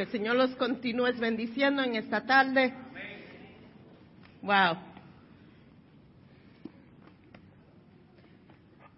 Que 0.00 0.04
el 0.04 0.12
Señor 0.12 0.36
los 0.36 0.56
continúe 0.56 1.12
bendiciendo 1.20 1.82
en 1.82 1.94
esta 1.94 2.24
tarde. 2.24 2.72
Wow. 4.40 4.78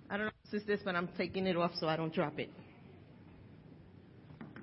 I 0.08 0.16
don't 0.16 0.26
know 0.26 0.32
if 0.44 0.54
is 0.54 0.64
this, 0.64 0.80
but 0.84 0.94
I'm 0.94 1.08
taking 1.16 1.48
it 1.48 1.56
off 1.56 1.74
so 1.74 1.88
I 1.88 1.96
don't 1.96 2.14
drop 2.14 2.38
it. 2.38 2.50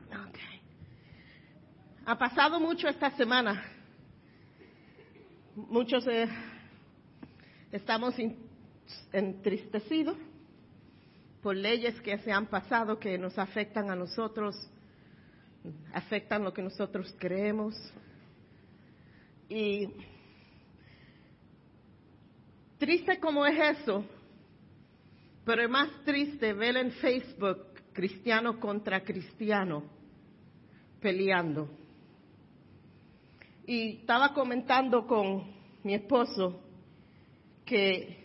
Okay. 0.07 0.61
Ha 2.05 2.17
pasado 2.17 2.57
mucho 2.61 2.87
esta 2.87 3.11
semana. 3.17 3.61
Muchos 5.57 6.07
eh, 6.07 6.29
estamos 7.69 8.15
entristecidos 9.11 10.15
por 11.43 11.57
leyes 11.57 11.99
que 11.99 12.17
se 12.19 12.31
han 12.31 12.45
pasado 12.45 12.97
que 12.97 13.17
nos 13.17 13.37
afectan 13.37 13.91
a 13.91 13.95
nosotros, 13.97 14.55
afectan 15.93 16.43
lo 16.43 16.53
que 16.53 16.61
nosotros 16.61 17.13
creemos. 17.17 17.75
Y 19.47 19.87
triste 22.77 23.19
como 23.19 23.45
es 23.45 23.79
eso, 23.79 24.05
pero 25.45 25.63
es 25.63 25.69
más 25.69 25.89
triste 26.03 26.53
ver 26.53 26.77
en 26.77 26.91
Facebook 26.91 27.59
cristiano 27.93 28.59
contra 28.59 29.03
cristiano 29.03 29.83
peleando. 31.01 31.69
Y 33.65 33.97
estaba 33.97 34.33
comentando 34.33 35.05
con 35.05 35.43
mi 35.83 35.93
esposo 35.93 36.61
que 37.65 38.19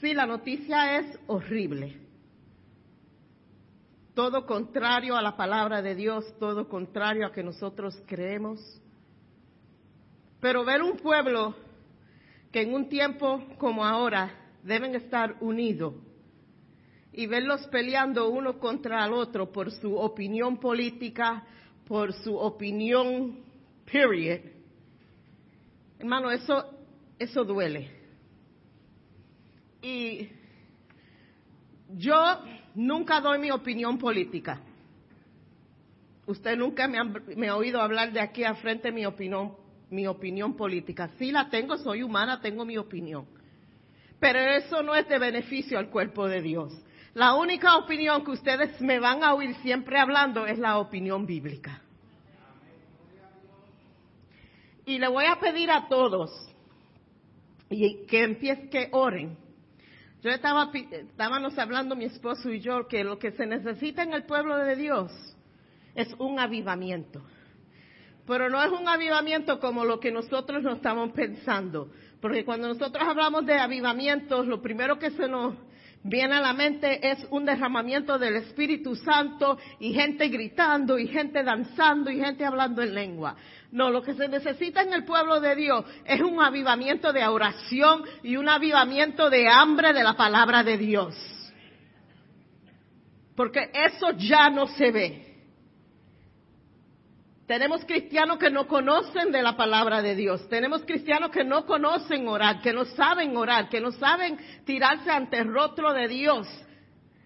Sí, 0.00 0.14
la 0.14 0.24
noticia 0.24 0.98
es 0.98 1.18
horrible. 1.26 1.94
Todo 4.20 4.44
contrario 4.44 5.16
a 5.16 5.22
la 5.22 5.34
palabra 5.34 5.80
de 5.80 5.94
Dios, 5.94 6.26
todo 6.38 6.68
contrario 6.68 7.26
a 7.26 7.32
que 7.32 7.42
nosotros 7.42 7.98
creemos. 8.06 8.60
Pero 10.40 10.62
ver 10.62 10.82
un 10.82 10.98
pueblo 10.98 11.54
que 12.52 12.60
en 12.60 12.74
un 12.74 12.90
tiempo 12.90 13.42
como 13.56 13.82
ahora 13.82 14.30
deben 14.62 14.94
estar 14.94 15.38
unidos 15.40 15.94
y 17.14 17.26
verlos 17.28 17.66
peleando 17.68 18.28
uno 18.28 18.58
contra 18.58 19.06
el 19.06 19.14
otro 19.14 19.50
por 19.50 19.72
su 19.72 19.96
opinión 19.96 20.58
política, 20.60 21.42
por 21.88 22.12
su 22.12 22.36
opinión, 22.36 23.42
period. 23.90 24.40
Hermano, 25.98 26.30
eso, 26.30 26.62
eso 27.18 27.42
duele. 27.42 27.90
Y 29.80 30.28
yo 31.96 32.44
nunca 32.74 33.20
doy 33.20 33.38
mi 33.38 33.50
opinión 33.50 33.98
política. 33.98 34.60
Usted 36.26 36.56
nunca 36.56 36.86
me 36.86 37.48
ha, 37.48 37.56
oído 37.56 37.80
hablar 37.80 38.12
de 38.12 38.20
aquí 38.20 38.44
a 38.44 38.54
frente 38.54 38.92
mi 38.92 39.04
opinión, 39.04 39.56
mi 39.90 40.06
opinión 40.06 40.56
política. 40.56 41.10
Sí 41.18 41.32
la 41.32 41.48
tengo, 41.48 41.76
soy 41.78 42.02
humana, 42.02 42.40
tengo 42.40 42.64
mi 42.64 42.78
opinión. 42.78 43.26
Pero 44.20 44.38
eso 44.38 44.82
no 44.82 44.94
es 44.94 45.08
de 45.08 45.18
beneficio 45.18 45.78
al 45.78 45.90
cuerpo 45.90 46.28
de 46.28 46.42
Dios. 46.42 46.72
La 47.14 47.34
única 47.34 47.76
opinión 47.76 48.24
que 48.24 48.30
ustedes 48.30 48.80
me 48.80 49.00
van 49.00 49.24
a 49.24 49.34
oír 49.34 49.56
siempre 49.56 49.98
hablando 49.98 50.46
es 50.46 50.58
la 50.58 50.78
opinión 50.78 51.26
bíblica. 51.26 51.82
Y 54.86 54.98
le 54.98 55.08
voy 55.08 55.24
a 55.24 55.40
pedir 55.40 55.70
a 55.70 55.88
todos 55.88 56.30
y 57.68 58.06
que 58.06 58.24
empiecen, 58.24 58.68
que 58.68 58.88
oren 58.92 59.36
yo 60.22 60.30
estaba, 60.30 60.70
estábamos 60.72 61.58
hablando 61.58 61.96
mi 61.96 62.04
esposo 62.04 62.50
y 62.50 62.60
yo 62.60 62.86
que 62.88 63.04
lo 63.04 63.18
que 63.18 63.32
se 63.32 63.46
necesita 63.46 64.02
en 64.02 64.12
el 64.12 64.24
pueblo 64.24 64.56
de 64.58 64.76
Dios 64.76 65.10
es 65.94 66.08
un 66.18 66.38
avivamiento. 66.38 67.22
Pero 68.26 68.48
no 68.48 68.62
es 68.62 68.70
un 68.70 68.86
avivamiento 68.86 69.58
como 69.58 69.84
lo 69.84 69.98
que 69.98 70.12
nosotros 70.12 70.62
nos 70.62 70.76
estamos 70.76 71.12
pensando. 71.12 71.90
Porque 72.20 72.44
cuando 72.44 72.68
nosotros 72.68 73.02
hablamos 73.02 73.46
de 73.46 73.58
avivamientos, 73.58 74.46
lo 74.46 74.60
primero 74.60 74.98
que 74.98 75.10
se 75.10 75.26
nos 75.26 75.54
viene 76.02 76.34
a 76.34 76.40
la 76.40 76.52
mente 76.52 77.10
es 77.10 77.26
un 77.30 77.44
derramamiento 77.44 78.18
del 78.18 78.36
Espíritu 78.36 78.94
Santo 78.96 79.58
y 79.78 79.92
gente 79.92 80.28
gritando 80.28 80.98
y 80.98 81.08
gente 81.08 81.42
danzando 81.42 82.10
y 82.10 82.18
gente 82.18 82.44
hablando 82.44 82.82
en 82.82 82.94
lengua. 82.94 83.36
No, 83.72 83.90
lo 83.90 84.02
que 84.02 84.14
se 84.14 84.28
necesita 84.28 84.82
en 84.82 84.92
el 84.92 85.04
pueblo 85.04 85.40
de 85.40 85.54
Dios 85.54 85.84
es 86.04 86.20
un 86.20 86.42
avivamiento 86.42 87.12
de 87.12 87.26
oración 87.26 88.02
y 88.22 88.36
un 88.36 88.48
avivamiento 88.48 89.30
de 89.30 89.48
hambre 89.48 89.92
de 89.92 90.02
la 90.02 90.14
palabra 90.14 90.64
de 90.64 90.76
Dios. 90.76 91.14
Porque 93.36 93.70
eso 93.72 94.10
ya 94.16 94.50
no 94.50 94.66
se 94.66 94.90
ve. 94.90 95.26
Tenemos 97.46 97.84
cristianos 97.84 98.38
que 98.38 98.50
no 98.50 98.66
conocen 98.66 99.32
de 99.32 99.42
la 99.42 99.56
palabra 99.56 100.02
de 100.02 100.14
Dios. 100.14 100.48
Tenemos 100.48 100.82
cristianos 100.82 101.30
que 101.30 101.44
no 101.44 101.64
conocen 101.66 102.28
orar, 102.28 102.60
que 102.60 102.72
no 102.72 102.84
saben 102.84 103.36
orar, 103.36 103.68
que 103.68 103.80
no 103.80 103.92
saben 103.92 104.38
tirarse 104.64 105.10
ante 105.10 105.38
el 105.38 105.52
rostro 105.52 105.92
de 105.92 106.06
Dios 106.08 106.46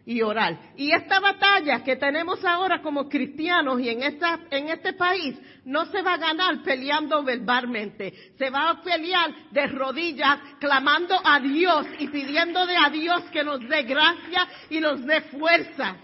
y. 0.07 0.59
Y 0.77 0.93
esta 0.93 1.19
batalla 1.21 1.83
que 1.83 1.97
tenemos 1.97 2.45
ahora 2.45 2.83
como 2.83 3.09
cristianos 3.09 3.81
y 3.81 3.89
en, 3.89 4.03
esta, 4.03 4.41
en 4.51 4.69
este 4.69 4.93
país 4.93 5.37
no 5.65 5.87
se 5.87 6.03
va 6.03 6.15
a 6.15 6.19
ganar 6.19 6.63
peleando 6.63 7.23
verbalmente, 7.23 8.13
se 8.37 8.51
va 8.51 8.71
a 8.71 8.83
pelear 8.83 9.51
de 9.51 9.67
rodillas, 9.69 10.39
clamando 10.59 11.19
a 11.25 11.41
Dios 11.41 11.87
y 11.99 12.09
pidiéndole 12.09 12.77
a 12.77 12.91
Dios 12.91 13.23
que 13.33 13.45
nos 13.45 13.61
dé 13.61 13.83
gracia 13.85 14.47
y 14.69 14.81
nos 14.81 15.05
dé 15.05 15.23
fuerza. 15.23 15.97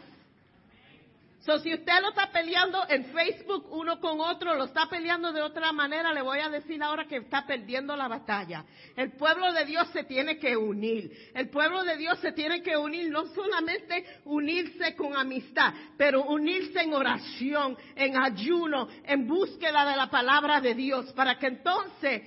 So, 1.41 1.59
si 1.59 1.73
usted 1.73 2.03
lo 2.03 2.11
está 2.11 2.31
peleando 2.31 2.85
en 2.87 3.07
Facebook 3.07 3.67
uno 3.71 3.99
con 3.99 4.21
otro, 4.21 4.55
lo 4.57 4.65
está 4.65 4.87
peleando 4.91 5.33
de 5.33 5.41
otra 5.41 5.73
manera, 5.73 6.13
le 6.13 6.21
voy 6.21 6.39
a 6.39 6.51
decir 6.51 6.83
ahora 6.83 7.07
que 7.07 7.17
está 7.17 7.47
perdiendo 7.47 7.97
la 7.97 8.09
batalla. 8.09 8.67
El 8.95 9.13
pueblo 9.13 9.51
de 9.55 9.65
Dios 9.65 9.89
se 9.89 10.05
tiene 10.05 10.39
que 10.39 10.55
unir. 10.55 11.31
El 11.35 11.49
pueblo 11.49 11.83
de 11.83 11.97
Dios 11.97 12.19
se 12.19 12.33
tiene 12.33 12.63
que 12.63 12.77
unir, 12.77 13.11
no 13.11 13.25
solamente 13.29 14.21
unirse 14.27 14.95
con 14.95 15.17
amistad, 15.17 15.73
pero 15.97 16.25
unirse 16.25 16.83
en 16.83 16.93
oración, 16.93 17.79
en 17.97 18.19
ayuno, 18.19 18.89
en 19.05 19.27
búsqueda 19.27 19.89
de 19.89 19.97
la 19.97 20.11
palabra 20.11 20.61
de 20.61 20.75
Dios, 20.75 21.11
para 21.15 21.39
que 21.39 21.47
entonces 21.47 22.23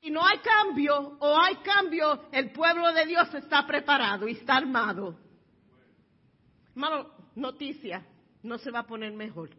si 0.00 0.10
no 0.10 0.24
hay 0.24 0.38
cambio 0.38 1.16
o 1.20 1.38
hay 1.38 1.56
cambio, 1.56 2.28
el 2.32 2.50
pueblo 2.50 2.92
de 2.92 3.06
Dios 3.06 3.32
está 3.34 3.64
preparado 3.66 4.26
y 4.26 4.32
está 4.32 4.56
armado. 4.56 5.16
Hermano, 6.70 7.15
noticia, 7.36 8.04
no 8.42 8.58
se 8.58 8.70
va 8.70 8.80
a 8.80 8.86
poner 8.86 9.12
mejor. 9.12 9.50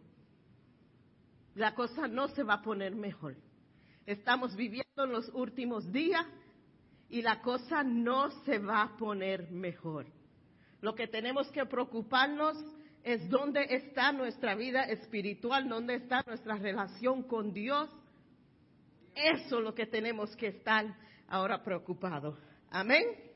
La 1.54 1.74
cosa 1.74 2.06
no 2.06 2.28
se 2.28 2.42
va 2.42 2.54
a 2.54 2.62
poner 2.62 2.94
mejor. 2.94 3.36
Estamos 4.06 4.54
viviendo 4.54 5.04
en 5.04 5.12
los 5.12 5.28
últimos 5.34 5.90
días 5.92 6.26
y 7.08 7.22
la 7.22 7.40
cosa 7.40 7.82
no 7.82 8.30
se 8.44 8.58
va 8.58 8.82
a 8.82 8.96
poner 8.96 9.50
mejor. 9.50 10.06
Lo 10.80 10.94
que 10.94 11.08
tenemos 11.08 11.50
que 11.50 11.66
preocuparnos 11.66 12.56
es 13.02 13.28
dónde 13.28 13.66
está 13.70 14.12
nuestra 14.12 14.54
vida 14.54 14.84
espiritual, 14.84 15.68
dónde 15.68 15.96
está 15.96 16.22
nuestra 16.26 16.56
relación 16.56 17.22
con 17.22 17.52
Dios. 17.52 17.88
Eso 19.14 19.58
es 19.58 19.64
lo 19.64 19.74
que 19.74 19.86
tenemos 19.86 20.34
que 20.36 20.48
estar 20.48 20.86
ahora 21.28 21.62
preocupados. 21.62 22.38
Amén. 22.70 23.27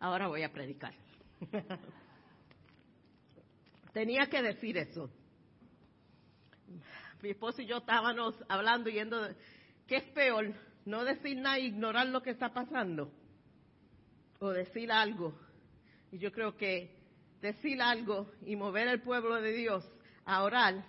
Ahora 0.00 0.28
voy 0.28 0.42
a 0.42 0.52
predicar. 0.52 0.94
Tenía 3.92 4.26
que 4.26 4.42
decir 4.42 4.78
eso. 4.78 5.10
Mi 7.22 7.30
esposo 7.30 7.60
y 7.60 7.66
yo 7.66 7.78
estábamos 7.78 8.34
hablando 8.48 8.88
yendo, 8.88 9.28
¿qué 9.86 9.96
es 9.96 10.04
peor? 10.12 10.54
No 10.86 11.04
decir 11.04 11.36
nada 11.36 11.58
e 11.58 11.66
ignorar 11.66 12.06
lo 12.06 12.22
que 12.22 12.30
está 12.30 12.52
pasando. 12.52 13.12
O 14.38 14.48
decir 14.50 14.90
algo. 14.90 15.38
Y 16.10 16.18
yo 16.18 16.32
creo 16.32 16.56
que 16.56 16.96
decir 17.42 17.82
algo 17.82 18.32
y 18.46 18.56
mover 18.56 18.88
al 18.88 19.02
pueblo 19.02 19.40
de 19.42 19.52
Dios 19.52 19.84
a 20.24 20.42
orar 20.42 20.82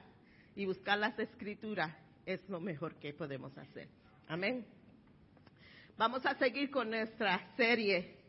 y 0.56 0.65
buscar 0.65 0.97
las 0.97 1.19
escrituras 1.19 1.94
es 2.25 2.47
lo 2.47 2.62
mejor 2.62 2.95
que 2.95 3.13
podemos 3.13 3.57
hacer. 3.57 3.89
Amén. 4.27 4.65
Vamos 5.97 6.25
a 6.25 6.36
seguir 6.36 6.71
con 6.71 6.89
nuestra 6.89 7.53
serie 7.57 8.20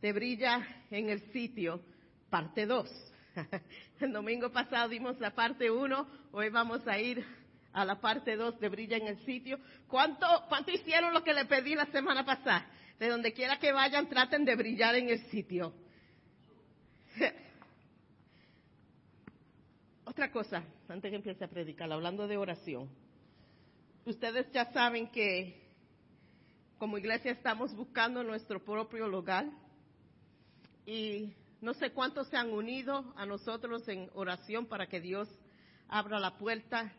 te 0.00 0.12
brilla 0.12 0.66
en 0.90 1.10
el 1.10 1.20
sitio, 1.32 1.80
parte 2.28 2.66
2. 2.66 3.12
El 4.00 4.12
domingo 4.12 4.50
pasado 4.50 4.88
dimos 4.88 5.18
la 5.20 5.34
parte 5.34 5.70
1, 5.70 6.06
hoy 6.32 6.48
vamos 6.48 6.86
a 6.88 6.98
ir 6.98 7.24
a 7.72 7.84
la 7.84 8.00
parte 8.00 8.34
2 8.34 8.58
de 8.58 8.68
brilla 8.68 8.96
en 8.96 9.06
el 9.06 9.18
sitio. 9.24 9.58
¿Cuánto, 9.86 10.26
¿Cuánto 10.48 10.72
hicieron 10.72 11.14
lo 11.14 11.22
que 11.22 11.34
le 11.34 11.44
pedí 11.44 11.74
la 11.74 11.86
semana 11.86 12.24
pasada? 12.24 12.66
De 12.98 13.08
donde 13.08 13.32
quiera 13.32 13.58
que 13.58 13.72
vayan, 13.72 14.08
traten 14.08 14.44
de 14.44 14.56
brillar 14.56 14.96
en 14.96 15.10
el 15.10 15.20
sitio. 15.30 15.72
Otra 20.04 20.32
cosa, 20.32 20.64
antes 20.88 21.10
que 21.10 21.16
empiece 21.16 21.44
a 21.44 21.48
predicar, 21.48 21.92
hablando 21.92 22.26
de 22.26 22.36
oración. 22.36 22.90
Ustedes 24.04 24.50
ya 24.50 24.72
saben 24.72 25.08
que 25.08 25.60
como 26.78 26.98
iglesia 26.98 27.30
estamos 27.32 27.74
buscando 27.74 28.24
nuestro 28.24 28.64
propio 28.64 29.06
lugar 29.06 29.46
y 30.90 31.32
No 31.60 31.74
sé 31.74 31.92
cuántos 31.92 32.26
se 32.28 32.36
han 32.36 32.50
unido 32.50 33.12
a 33.16 33.24
nosotros 33.24 33.86
en 33.86 34.10
oración 34.14 34.66
para 34.66 34.88
que 34.88 35.00
Dios 35.00 35.28
abra 35.88 36.18
la 36.18 36.36
puerta 36.36 36.92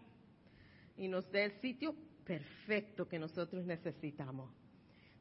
y 0.96 1.08
nos 1.08 1.30
dé 1.32 1.46
el 1.46 1.62
sitio 1.62 1.96
perfecto 2.24 3.08
que 3.08 3.20
nosotros 3.20 3.66
necesitamos. 3.66 4.50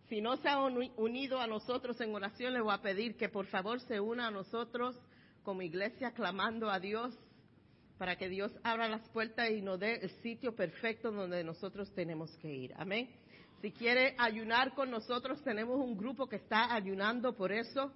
Si 0.08 0.20
no 0.20 0.36
se 0.36 0.48
han 0.48 0.62
unido 0.96 1.40
a 1.40 1.46
nosotros 1.46 2.00
en 2.00 2.14
oración, 2.14 2.52
le 2.52 2.60
voy 2.60 2.74
a 2.74 2.82
pedir 2.82 3.16
que 3.16 3.28
por 3.28 3.46
favor 3.46 3.80
se 3.80 3.98
una 3.98 4.28
a 4.28 4.30
nosotros 4.30 4.94
como 5.42 5.62
iglesia 5.62 6.12
clamando 6.12 6.70
a 6.70 6.78
Dios 6.78 7.18
para 7.96 8.16
que 8.16 8.28
Dios 8.28 8.52
abra 8.62 8.88
las 8.88 9.08
puertas 9.08 9.50
y 9.50 9.62
nos 9.62 9.80
dé 9.80 9.96
el 9.96 10.10
sitio 10.22 10.54
perfecto 10.54 11.10
donde 11.10 11.42
nosotros 11.42 11.92
tenemos 11.94 12.36
que 12.36 12.54
ir. 12.54 12.74
Amén. 12.76 13.08
Si 13.62 13.72
quiere 13.72 14.14
ayunar 14.18 14.74
con 14.74 14.90
nosotros, 14.90 15.42
tenemos 15.42 15.80
un 15.80 15.96
grupo 15.96 16.28
que 16.28 16.36
está 16.36 16.74
ayunando 16.74 17.34
por 17.34 17.52
eso. 17.52 17.92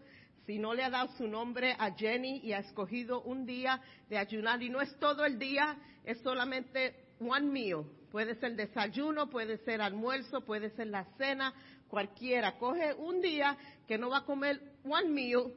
Si 0.47 0.59
no 0.59 0.75
le 0.75 0.85
ha 0.85 0.91
dado 0.91 1.09
su 1.17 1.27
nombre 1.27 1.75
a 1.79 1.93
Jenny 1.93 2.41
y 2.45 2.53
ha 2.53 2.59
escogido 2.59 3.23
un 3.23 3.47
día 3.47 3.81
de 4.09 4.19
ayunar, 4.19 4.63
y 4.63 4.69
no 4.69 4.81
es 4.81 4.95
todo 4.99 5.25
el 5.25 5.39
día, 5.39 5.77
es 6.05 6.19
solamente 6.21 6.95
one 7.19 7.47
meal. 7.47 7.85
Puede 8.11 8.35
ser 8.37 8.55
desayuno, 8.55 9.29
puede 9.29 9.59
ser 9.59 9.81
almuerzo, 9.81 10.43
puede 10.43 10.71
ser 10.71 10.89
la 10.89 11.05
cena, 11.17 11.55
cualquiera. 11.89 12.59
Coge 12.59 12.95
un 12.95 13.21
día 13.21 13.57
que 13.89 13.99
no 13.99 14.11
va 14.11 14.19
a 14.19 14.25
comer 14.25 14.61
one 14.85 15.09
meal 15.09 15.53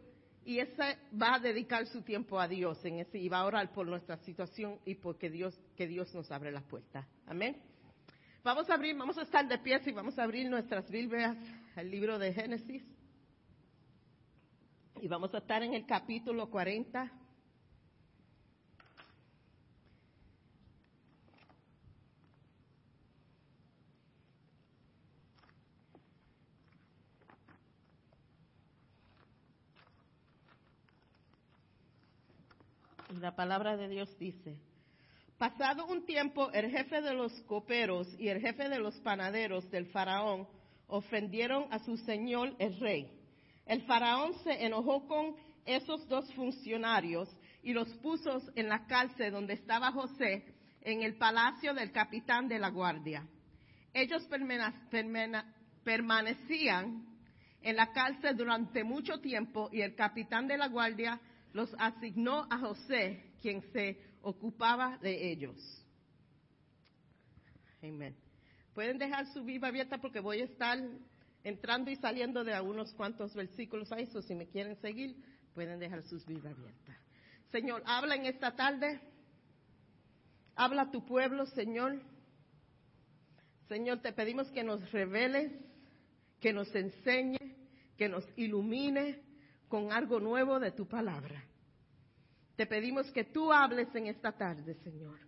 y 0.45 0.59
ese 0.59 0.97
va 1.21 1.35
a 1.35 1.39
dedicar 1.39 1.85
su 1.87 2.01
tiempo 2.01 2.39
a 2.39 2.47
Dios 2.47 2.83
en 2.85 2.99
ese 2.99 3.19
y 3.19 3.27
va 3.27 3.39
a 3.39 3.45
orar 3.45 3.71
por 3.73 3.85
nuestra 3.85 4.17
situación 4.17 4.79
y 4.85 4.95
porque 4.95 5.29
Dios 5.29 5.59
que 5.75 5.87
Dios 5.87 6.13
nos 6.15 6.31
abre 6.31 6.51
las 6.51 6.63
puertas. 6.63 7.05
Amén. 7.25 7.57
Vamos 8.43 8.69
a 8.69 8.75
abrir, 8.75 8.95
vamos 8.95 9.17
a 9.17 9.23
estar 9.23 9.45
de 9.45 9.57
pie 9.57 9.81
y 9.85 9.91
vamos 9.91 10.17
a 10.17 10.23
abrir 10.23 10.49
nuestras 10.49 10.89
Biblias 10.89 11.35
al 11.75 11.91
libro 11.91 12.17
de 12.17 12.33
Génesis. 12.33 12.96
Y 15.01 15.07
vamos 15.07 15.33
a 15.33 15.39
estar 15.39 15.61
en 15.61 15.73
el 15.73 15.85
capítulo 15.85 16.49
40. 16.49 17.11
La 33.19 33.35
palabra 33.35 33.77
de 33.77 33.87
Dios 33.87 34.17
dice, 34.17 34.57
Pasado 35.37 35.85
un 35.85 36.05
tiempo, 36.05 36.51
el 36.51 36.71
jefe 36.71 37.01
de 37.01 37.13
los 37.13 37.31
coperos 37.43 38.07
y 38.19 38.29
el 38.29 38.41
jefe 38.41 38.69
de 38.69 38.79
los 38.79 38.95
panaderos 39.01 39.69
del 39.69 39.85
faraón 39.87 40.47
ofendieron 40.87 41.67
a 41.71 41.79
su 41.79 41.97
señor 41.97 42.55
el 42.59 42.79
rey. 42.79 43.16
El 43.67 43.81
faraón 43.83 44.33
se 44.43 44.65
enojó 44.65 45.05
con 45.07 45.35
esos 45.65 46.07
dos 46.07 46.31
funcionarios 46.33 47.29
y 47.61 47.73
los 47.73 47.89
puso 47.97 48.41
en 48.55 48.69
la 48.69 48.85
cárcel 48.87 49.33
donde 49.33 49.53
estaba 49.53 49.91
José, 49.91 50.45
en 50.81 51.03
el 51.03 51.17
palacio 51.17 51.73
del 51.73 51.91
capitán 51.91 52.47
de 52.47 52.59
la 52.59 52.69
guardia. 52.69 53.27
Ellos 53.93 54.25
permanecían 55.83 57.05
en 57.61 57.75
la 57.75 57.91
cárcel 57.91 58.37
durante 58.37 58.85
mucho 58.85 59.19
tiempo 59.19 59.69
y 59.73 59.81
el 59.81 59.95
capitán 59.95 60.47
de 60.47 60.57
la 60.57 60.67
guardia 60.67 61.19
los 61.51 61.75
asignó 61.77 62.47
a 62.49 62.59
José, 62.59 63.33
quien 63.41 63.61
se 63.73 63.99
ocupaba 64.21 64.97
de 64.99 65.31
ellos. 65.31 65.57
Amén. 67.83 68.15
Pueden 68.73 68.97
dejar 68.97 69.25
su 69.33 69.43
Biblia 69.43 69.67
abierta 69.67 69.97
porque 69.97 70.21
voy 70.21 70.39
a 70.39 70.45
estar 70.45 70.79
entrando 71.47 71.89
y 71.89 71.95
saliendo 71.95 72.43
de 72.43 72.53
algunos 72.53 72.93
cuantos 72.93 73.33
versículos 73.33 73.91
a 73.91 73.99
eso. 73.99 74.21
Si 74.21 74.35
me 74.35 74.47
quieren 74.47 74.75
seguir, 74.77 75.15
pueden 75.53 75.79
dejar 75.79 76.03
sus 76.03 76.25
Biblias 76.25 76.57
abiertas. 76.57 76.97
Señor, 77.51 77.81
habla 77.85 78.15
en 78.15 78.25
esta 78.25 78.55
tarde. 78.55 78.99
Habla 80.55 80.83
a 80.83 80.91
tu 80.91 81.05
pueblo, 81.05 81.45
Señor. 81.47 82.01
Señor, 83.67 84.01
te 84.01 84.13
pedimos 84.13 84.49
que 84.51 84.63
nos 84.63 84.91
reveles, 84.91 85.51
que 86.39 86.51
nos 86.53 86.73
enseñe, 86.75 87.37
que 87.97 88.09
nos 88.09 88.25
ilumine 88.35 89.21
con 89.67 89.91
algo 89.91 90.19
nuevo 90.19 90.59
de 90.59 90.71
tu 90.71 90.87
palabra. 90.87 91.43
Te 92.55 92.65
pedimos 92.65 93.09
que 93.11 93.23
tú 93.23 93.53
hables 93.53 93.93
en 93.93 94.07
esta 94.07 94.31
tarde, 94.31 94.75
Señor. 94.83 95.19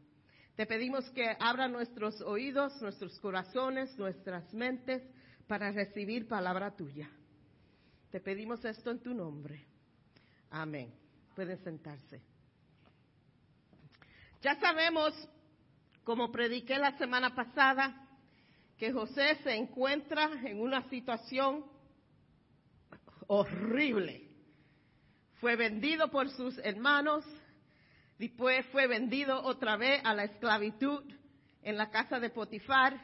Te 0.56 0.65
pedimos 0.65 1.10
que 1.12 1.36
abra 1.39 1.68
nuestros 1.68 2.19
oídos, 2.22 2.81
nuestros 2.81 3.18
corazones, 3.19 3.98
nuestras 3.98 4.54
mentes 4.54 5.01
para 5.50 5.72
recibir 5.72 6.28
palabra 6.28 6.69
tuya. 6.75 7.10
Te 8.12 8.19
pedimos 8.19 8.63
esto 8.63 8.92
en 8.92 9.00
tu 9.00 9.16
nombre. 9.16 9.66
Amén. 10.51 10.94
Pueden 11.36 11.57
sentarse. 11.63 12.22
Ya 14.44 14.60
sabemos, 14.60 15.12
como 16.04 16.31
prediqué 16.31 16.78
la 16.78 16.96
semana 17.00 17.34
pasada, 17.34 18.07
que 18.78 18.94
José 18.94 19.40
se 19.44 19.56
encuentra 19.56 20.30
en 20.46 20.62
una 20.62 20.88
situación 20.88 21.66
horrible 23.25 24.28
fue 25.40 25.56
vendido 25.56 26.12
por 26.12 26.30
sus 26.30 26.60
hermanos, 26.60 27.25
después 28.19 28.68
fue 28.68 28.86
vendido 28.86 29.42
otra 29.42 29.78
vez 29.78 30.00
a 30.04 30.13
la 30.13 30.25
esclavitud 30.25 31.04
en 31.63 31.75
la 31.75 31.90
casa 31.90 32.19
de 32.19 32.30
Potifar. 32.30 33.01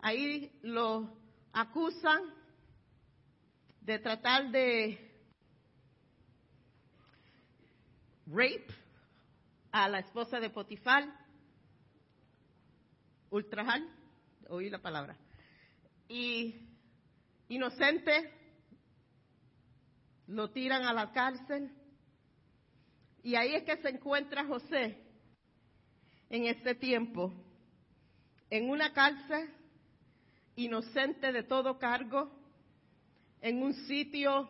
Ahí 0.00 0.52
lo 0.62 1.17
acusan 1.60 2.22
de 3.80 3.98
tratar 3.98 4.48
de 4.52 4.96
rape 8.26 8.68
a 9.72 9.88
la 9.88 9.98
esposa 9.98 10.38
de 10.38 10.50
Potifar, 10.50 11.04
ultrajar, 13.30 13.80
oí 14.48 14.70
la 14.70 14.78
palabra, 14.78 15.16
y 16.08 16.54
inocente 17.48 18.32
lo 20.28 20.50
tiran 20.50 20.84
a 20.84 20.92
la 20.92 21.10
cárcel. 21.10 21.72
Y 23.24 23.34
ahí 23.34 23.56
es 23.56 23.64
que 23.64 23.78
se 23.78 23.88
encuentra 23.88 24.46
José 24.46 24.96
en 26.30 26.44
este 26.44 26.76
tiempo, 26.76 27.32
en 28.48 28.70
una 28.70 28.92
cárcel, 28.92 29.52
inocente 30.58 31.32
de 31.32 31.44
todo 31.44 31.78
cargo, 31.78 32.30
en 33.40 33.62
un 33.62 33.72
sitio 33.86 34.48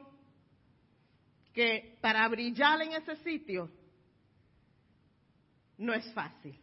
que 1.52 1.98
para 2.00 2.26
brillar 2.28 2.80
en 2.82 2.92
ese 2.92 3.16
sitio 3.16 3.70
no 5.76 5.92
es 5.92 6.10
fácil. 6.14 6.58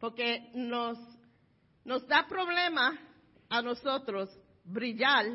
Porque 0.00 0.50
nos, 0.54 0.98
nos 1.84 2.06
da 2.08 2.26
problema 2.26 2.98
a 3.50 3.60
nosotros 3.60 4.30
brillar 4.64 5.26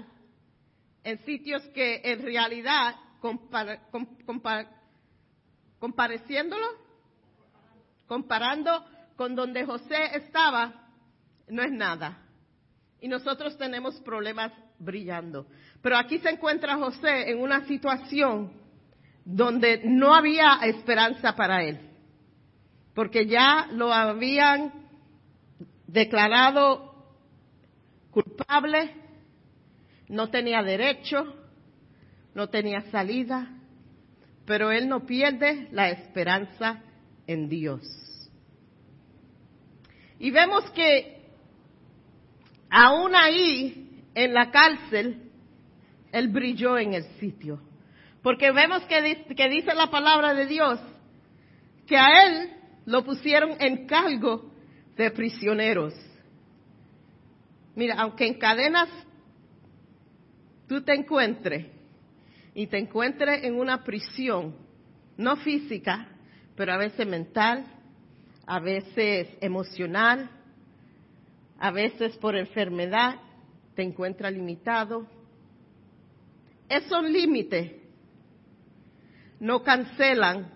en 1.03 1.23
sitios 1.25 1.61
que 1.67 2.01
en 2.03 2.21
realidad, 2.23 2.95
compareciéndolo, 5.79 6.65
comparando 8.07 8.85
con 9.15 9.35
donde 9.35 9.65
José 9.65 10.15
estaba, 10.15 10.89
no 11.47 11.61
es 11.61 11.71
nada. 11.71 12.22
Y 13.03 13.09
nosotros 13.09 13.57
tenemos 13.57 13.99
problemas 13.99 14.53
brillando. 14.79 15.45
Pero 15.81 15.97
aquí 15.97 16.19
se 16.19 16.29
encuentra 16.29 16.77
José 16.77 17.29
en 17.29 17.41
una 17.41 17.65
situación 17.67 18.53
donde 19.25 19.81
no 19.83 20.15
había 20.15 20.59
esperanza 20.63 21.35
para 21.35 21.63
él, 21.63 21.79
porque 22.95 23.25
ya 23.25 23.67
lo 23.71 23.93
habían 23.93 24.71
declarado 25.85 26.95
culpable 28.09 28.95
no 30.07 30.29
tenía 30.29 30.63
derecho, 30.63 31.35
no 32.33 32.47
tenía 32.47 32.83
salida, 32.89 33.49
pero 34.45 34.71
él 34.71 34.87
no 34.87 35.05
pierde 35.05 35.67
la 35.71 35.89
esperanza 35.89 36.81
en 37.27 37.49
Dios. 37.49 37.81
Y 40.19 40.31
vemos 40.31 40.69
que 40.71 41.12
aún 42.73 43.15
ahí, 43.15 44.03
en 44.15 44.33
la 44.33 44.49
cárcel, 44.49 45.29
él 46.11 46.27
brilló 46.29 46.77
en 46.77 46.95
el 46.95 47.03
sitio. 47.19 47.61
Porque 48.23 48.51
vemos 48.51 48.81
que, 48.85 49.25
que 49.35 49.49
dice 49.49 49.75
la 49.75 49.91
palabra 49.91 50.33
de 50.33 50.47
Dios 50.47 50.79
que 51.85 51.97
a 51.97 52.25
él 52.25 52.49
lo 52.85 53.03
pusieron 53.03 53.55
en 53.59 53.85
cargo 53.85 54.51
de 54.95 55.11
prisioneros. 55.11 55.93
Mira, 57.75 57.95
aunque 57.99 58.25
en 58.25 58.35
cadenas 58.35 58.89
tú 60.67 60.81
te 60.81 60.93
encuentres 60.93 61.67
y 62.55 62.67
te 62.67 62.79
encuentres 62.79 63.43
en 63.43 63.55
una 63.55 63.83
prisión, 63.83 64.55
no 65.17 65.35
física, 65.37 66.07
pero 66.55 66.73
a 66.73 66.77
veces 66.77 67.05
mental, 67.05 67.65
a 68.47 68.59
veces 68.59 69.27
emocional, 69.41 70.29
a 71.63 71.71
veces 71.71 72.17
por 72.17 72.35
enfermedad, 72.35 73.15
te 73.73 73.83
encuentras 73.83 74.33
limitado. 74.33 75.07
Esos 76.67 77.03
límites 77.05 77.71
no 79.39 79.63
cancelan 79.63 80.51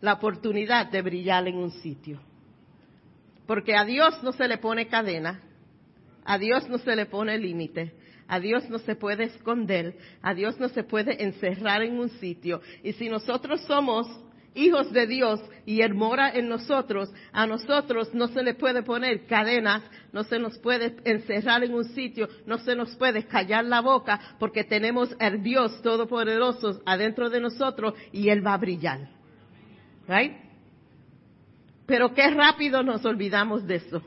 la 0.00 0.14
oportunidad 0.14 0.90
de 0.90 1.02
brillar 1.02 1.46
en 1.48 1.58
un 1.58 1.70
sitio. 1.70 2.18
Porque 3.46 3.76
a 3.76 3.84
Dios 3.84 4.22
no 4.22 4.32
se 4.32 4.48
le 4.48 4.56
pone 4.56 4.88
cadena, 4.88 5.42
a 6.24 6.38
Dios 6.38 6.66
no 6.66 6.78
se 6.78 6.96
le 6.96 7.04
pone 7.04 7.36
límite, 7.36 7.92
a 8.26 8.40
Dios 8.40 8.70
no 8.70 8.78
se 8.78 8.96
puede 8.96 9.24
esconder, 9.24 9.98
a 10.22 10.32
Dios 10.32 10.58
no 10.58 10.70
se 10.70 10.82
puede 10.82 11.22
encerrar 11.22 11.82
en 11.82 11.98
un 11.98 12.08
sitio. 12.08 12.62
Y 12.82 12.94
si 12.94 13.10
nosotros 13.10 13.60
somos 13.66 14.08
hijos 14.56 14.92
de 14.92 15.06
Dios 15.06 15.40
y 15.64 15.82
Él 15.82 15.94
mora 15.94 16.30
en 16.30 16.48
nosotros, 16.48 17.12
a 17.32 17.46
nosotros 17.46 18.12
no 18.14 18.28
se 18.28 18.42
le 18.42 18.54
puede 18.54 18.82
poner 18.82 19.26
cadenas, 19.26 19.82
no 20.12 20.24
se 20.24 20.38
nos 20.38 20.58
puede 20.58 20.96
encerrar 21.04 21.62
en 21.62 21.74
un 21.74 21.84
sitio, 21.84 22.28
no 22.46 22.58
se 22.58 22.74
nos 22.74 22.96
puede 22.96 23.26
callar 23.26 23.64
la 23.64 23.80
boca, 23.80 24.18
porque 24.38 24.64
tenemos 24.64 25.14
el 25.20 25.42
Dios 25.42 25.80
Todopoderoso 25.82 26.80
adentro 26.86 27.30
de 27.30 27.40
nosotros 27.40 27.94
y 28.12 28.28
Él 28.30 28.44
va 28.44 28.54
a 28.54 28.58
brillar. 28.58 29.08
Right? 30.08 30.32
Pero 31.86 32.14
qué 32.14 32.30
rápido 32.30 32.82
nos 32.82 33.04
olvidamos 33.04 33.66
de 33.66 33.76
eso. 33.76 34.02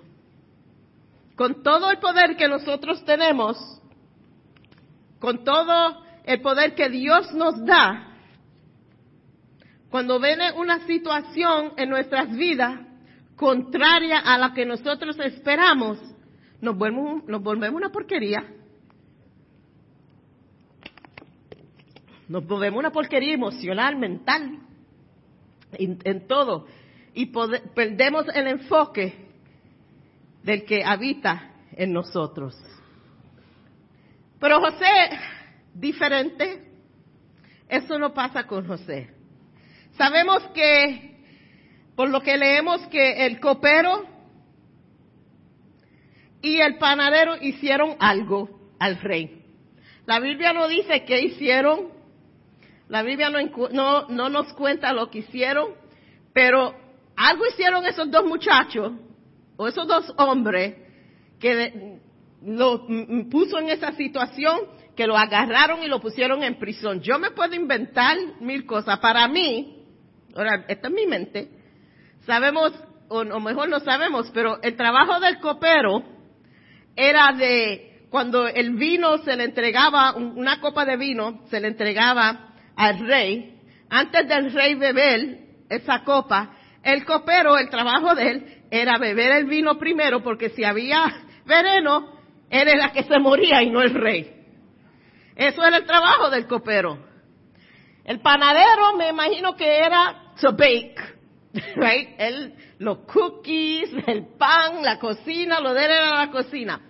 Con 1.35 1.63
todo 1.63 1.89
el 1.91 1.99
poder 1.99 2.35
que 2.35 2.47
nosotros 2.47 3.03
tenemos, 3.05 3.57
con 5.19 5.43
todo 5.43 6.03
el 6.25 6.41
poder 6.41 6.75
que 6.75 6.89
Dios 6.89 7.33
nos 7.33 7.65
da, 7.65 8.08
cuando 9.89 10.19
viene 10.19 10.51
una 10.51 10.85
situación 10.85 11.73
en 11.77 11.89
nuestras 11.89 12.35
vidas 12.35 12.79
contraria 13.35 14.19
a 14.19 14.37
la 14.37 14.53
que 14.53 14.65
nosotros 14.65 15.17
esperamos, 15.19 15.99
nos 16.61 16.77
volvemos, 16.77 17.23
nos 17.25 17.73
una 17.73 17.89
porquería. 17.89 18.43
Nos 22.27 22.45
volvemos 22.45 22.79
una 22.79 22.91
porquería 22.91 23.33
emocional, 23.33 23.97
mental, 23.97 24.59
en, 25.71 26.27
todo. 26.27 26.67
Y 27.15 27.27
perdemos 27.27 28.25
el 28.35 28.47
enfoque 28.47 29.27
del 30.43 30.65
que 30.65 30.83
habita 30.83 31.53
en 31.71 31.93
nosotros. 31.93 32.55
Pero 34.39 34.59
José, 34.59 35.09
diferente, 35.73 36.71
eso 37.67 37.97
no 37.97 38.13
pasa 38.13 38.45
con 38.45 38.67
José. 38.67 39.18
Sabemos 39.99 40.41
que, 40.53 41.17
por 41.97 42.09
lo 42.09 42.21
que 42.21 42.37
leemos, 42.37 42.79
que 42.87 43.25
el 43.25 43.41
copero 43.41 44.05
y 46.41 46.61
el 46.61 46.77
panadero 46.77 47.35
hicieron 47.41 47.97
algo 47.99 48.71
al 48.79 49.01
rey. 49.01 49.43
La 50.05 50.21
Biblia 50.21 50.53
no 50.53 50.69
dice 50.69 51.03
qué 51.03 51.19
hicieron, 51.19 51.89
la 52.87 53.03
Biblia 53.03 53.29
no, 53.29 54.07
no, 54.07 54.29
nos 54.29 54.53
cuenta 54.53 54.93
lo 54.93 55.09
que 55.09 55.19
hicieron, 55.19 55.73
pero 56.31 56.73
algo 57.17 57.45
hicieron 57.47 57.85
esos 57.85 58.09
dos 58.09 58.23
muchachos, 58.23 58.93
o 59.57 59.67
esos 59.67 59.85
dos 59.85 60.13
hombres, 60.15 60.77
que 61.41 61.99
lo 62.41 62.87
puso 63.29 63.59
en 63.59 63.67
esa 63.67 63.91
situación, 63.97 64.61
que 64.95 65.05
lo 65.05 65.17
agarraron 65.17 65.83
y 65.83 65.89
lo 65.89 65.99
pusieron 65.99 66.41
en 66.41 66.57
prisión. 66.57 67.01
Yo 67.01 67.19
me 67.19 67.31
puedo 67.31 67.53
inventar 67.53 68.15
mil 68.39 68.65
cosas. 68.65 68.99
Para 68.99 69.27
mí, 69.27 69.78
ahora, 70.35 70.65
esta 70.67 70.87
es 70.87 70.93
mi 70.93 71.05
mente, 71.05 71.49
sabemos, 72.25 72.73
o, 73.07 73.23
mejor 73.39 73.69
no 73.69 73.79
sabemos, 73.79 74.29
pero 74.33 74.61
el 74.61 74.75
trabajo 74.75 75.19
del 75.19 75.39
copero 75.39 76.03
era 76.95 77.33
de 77.33 78.05
cuando 78.09 78.47
el 78.47 78.75
vino 78.75 79.17
se 79.19 79.35
le 79.35 79.45
entregaba, 79.45 80.15
una 80.15 80.59
copa 80.59 80.85
de 80.85 80.97
vino 80.97 81.41
se 81.49 81.59
le 81.59 81.67
entregaba 81.67 82.53
al 82.75 82.99
rey, 83.07 83.59
antes 83.89 84.27
del 84.27 84.51
rey 84.51 84.75
beber 84.75 85.39
esa 85.69 86.03
copa, 86.03 86.55
el 86.83 87.05
copero, 87.05 87.57
el 87.57 87.69
trabajo 87.69 88.15
de 88.15 88.29
él 88.29 88.63
era 88.71 88.97
beber 88.97 89.31
el 89.31 89.45
vino 89.45 89.77
primero, 89.77 90.23
porque 90.23 90.49
si 90.49 90.63
había 90.63 91.03
veneno, 91.45 92.19
él 92.49 92.67
era 92.67 92.87
la 92.87 92.91
que 92.91 93.03
se 93.03 93.19
moría 93.19 93.61
y 93.61 93.69
no 93.69 93.81
el 93.81 93.93
rey. 93.93 94.35
Eso 95.35 95.63
era 95.63 95.77
el 95.77 95.85
trabajo 95.85 96.29
del 96.29 96.47
copero. 96.47 97.08
El 98.09 98.21
panadero 98.21 98.97
me 98.97 99.09
imagino 99.09 99.55
que 99.55 99.81
era 99.81 100.33
to 100.41 100.53
bake, 100.53 100.95
right? 101.75 102.09
El, 102.17 102.55
los 102.79 103.05
cookies, 103.05 103.91
el 104.07 104.29
pan, 104.35 104.81
la 104.81 104.97
cocina, 104.97 105.59
lo 105.59 105.75
de 105.75 105.85
él 105.85 105.91
era 105.91 106.25
la 106.25 106.31
cocina. 106.31 106.81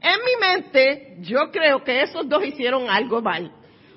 En 0.00 0.18
mi 0.24 0.36
mente, 0.40 1.16
yo 1.22 1.50
creo 1.50 1.82
que 1.82 2.02
esos 2.02 2.28
dos 2.28 2.44
hicieron 2.44 2.88
algo 2.88 3.20
mal. 3.20 3.50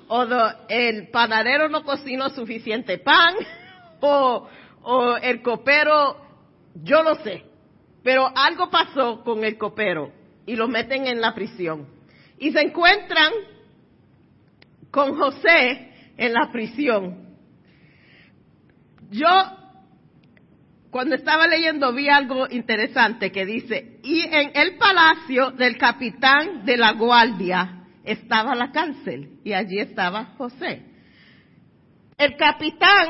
O 0.08 0.26
el 0.68 1.08
panadero 1.12 1.68
no 1.68 1.84
cocinó 1.84 2.30
suficiente 2.30 2.98
pan, 2.98 3.36
o, 4.00 4.48
o 4.82 5.16
el 5.18 5.40
copero, 5.40 6.16
yo 6.82 7.04
lo 7.04 7.14
sé. 7.22 7.44
Pero 8.02 8.28
algo 8.34 8.70
pasó 8.70 9.22
con 9.22 9.44
el 9.44 9.56
copero 9.56 10.10
y 10.46 10.56
lo 10.56 10.66
meten 10.66 11.06
en 11.06 11.20
la 11.20 11.32
prisión. 11.32 11.86
Y 12.40 12.50
se 12.50 12.60
encuentran 12.60 13.30
con 14.90 15.16
José 15.16 15.91
en 16.16 16.32
la 16.32 16.50
prisión. 16.50 17.32
Yo, 19.10 19.28
cuando 20.90 21.14
estaba 21.14 21.46
leyendo, 21.46 21.92
vi 21.92 22.08
algo 22.08 22.46
interesante 22.50 23.30
que 23.30 23.44
dice, 23.44 24.00
y 24.02 24.22
en 24.22 24.52
el 24.54 24.76
palacio 24.76 25.50
del 25.50 25.76
capitán 25.76 26.64
de 26.64 26.76
la 26.76 26.92
guardia 26.92 27.84
estaba 28.04 28.54
la 28.54 28.72
cárcel, 28.72 29.38
y 29.44 29.52
allí 29.52 29.78
estaba 29.78 30.34
José. 30.36 30.82
El 32.16 32.36
capitán 32.36 33.08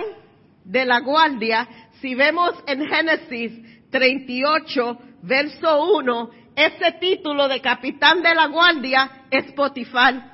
de 0.65 0.85
la 0.85 1.01
guardia, 1.01 1.69
si 2.01 2.15
vemos 2.15 2.53
en 2.67 2.87
Génesis 2.87 3.91
38, 3.91 4.99
verso 5.23 5.85
1, 5.99 6.31
ese 6.57 6.93
título 7.01 7.49
de 7.49 7.61
capitán 7.61 8.23
de 8.23 8.35
la 8.35 8.47
guardia 8.47 9.25
es 9.31 9.53
Potifar. 9.53 10.32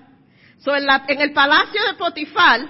So, 0.59 0.75
en, 0.75 0.87
en 1.09 1.21
el 1.21 1.33
palacio 1.33 1.81
de 1.87 1.95
Potifar 1.95 2.61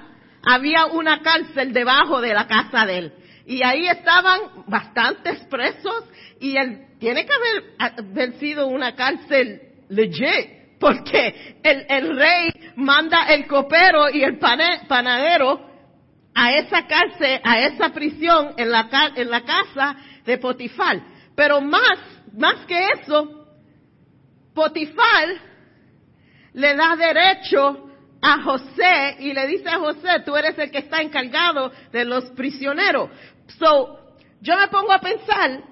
había 0.43 0.87
una 0.87 1.21
cárcel 1.21 1.73
debajo 1.73 2.21
de 2.21 2.35
la 2.35 2.47
casa 2.47 2.87
de 2.87 2.99
él. 2.99 3.13
Y 3.47 3.65
ahí 3.65 3.89
estaban 3.89 4.41
bastantes 4.67 5.41
presos 5.47 6.05
y 6.39 6.57
él 6.57 6.87
tiene 6.99 7.25
que 7.25 7.33
haber, 7.33 7.65
haber 7.79 8.39
sido 8.39 8.67
una 8.67 8.95
cárcel 8.95 9.61
legit, 9.89 10.79
porque 10.79 11.57
el, 11.63 11.87
el, 11.89 12.17
rey 12.17 12.51
manda 12.77 13.27
el 13.29 13.47
copero 13.47 14.11
y 14.11 14.23
el 14.23 14.39
panadero 14.39 15.67
a 16.35 16.53
esa 16.53 16.87
cárcel, 16.87 17.41
a 17.43 17.61
esa 17.61 17.89
prisión 17.89 18.53
en 18.57 18.71
la, 18.71 19.13
en 19.17 19.31
la 19.31 19.41
casa 19.43 19.97
de 20.25 20.39
Potifar. 20.39 21.01
Pero 21.35 21.61
más, 21.61 21.99
más 22.37 22.67
que 22.67 22.91
eso, 22.91 23.47
Potifar 24.55 25.48
le 26.55 26.75
da 26.75 26.97
derecho 26.97 27.91
a 28.21 28.43
José 28.43 29.17
y 29.21 29.33
le 29.33 29.47
dice 29.47 29.69
a 29.69 29.79
José, 29.79 30.21
tú 30.25 30.37
eres 30.37 30.59
el 30.59 30.71
que 30.71 30.79
está 30.79 31.01
encargado 31.01 31.71
de 31.93 32.05
los 32.05 32.25
prisioneros. 32.31 33.11
So, 33.59 33.99
yo 34.41 34.57
me 34.57 34.69
pongo 34.69 34.93
a 34.93 35.01
pensar, 35.01 35.63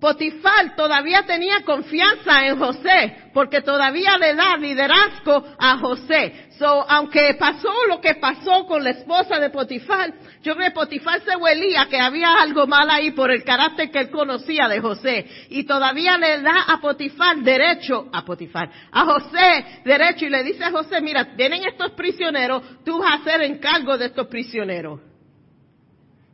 Potifar 0.00 0.76
todavía 0.76 1.22
tenía 1.22 1.62
confianza 1.64 2.46
en 2.46 2.58
José, 2.58 3.30
porque 3.32 3.62
todavía 3.62 4.18
le 4.18 4.34
da 4.34 4.56
liderazgo 4.58 5.42
a 5.58 5.78
José. 5.78 6.48
So, 6.58 6.84
aunque 6.88 7.34
pasó 7.38 7.72
lo 7.88 7.98
que 8.00 8.14
pasó 8.16 8.66
con 8.66 8.84
la 8.84 8.90
esposa 8.90 9.40
de 9.40 9.48
Potifar, 9.48 10.12
yo 10.42 10.54
creo 10.54 10.68
que 10.68 10.74
Potifar 10.74 11.22
se 11.22 11.34
huelía 11.36 11.86
que 11.88 11.98
había 11.98 12.34
algo 12.34 12.66
mal 12.66 12.90
ahí 12.90 13.12
por 13.12 13.30
el 13.30 13.42
carácter 13.42 13.90
que 13.90 14.00
él 14.00 14.10
conocía 14.10 14.68
de 14.68 14.80
José. 14.80 15.26
Y 15.48 15.64
todavía 15.64 16.18
le 16.18 16.42
da 16.42 16.64
a 16.68 16.78
Potifar 16.78 17.38
derecho, 17.38 18.08
a 18.12 18.22
Potifar, 18.22 18.70
a 18.92 19.04
José 19.06 19.80
derecho 19.82 20.26
y 20.26 20.30
le 20.30 20.42
dice 20.42 20.62
a 20.62 20.72
José, 20.72 21.00
mira, 21.00 21.34
tienen 21.36 21.64
estos 21.64 21.92
prisioneros, 21.92 22.62
tú 22.84 22.98
vas 22.98 23.20
a 23.20 23.24
ser 23.24 23.40
encargo 23.42 23.96
de 23.96 24.06
estos 24.06 24.26
prisioneros. 24.26 25.00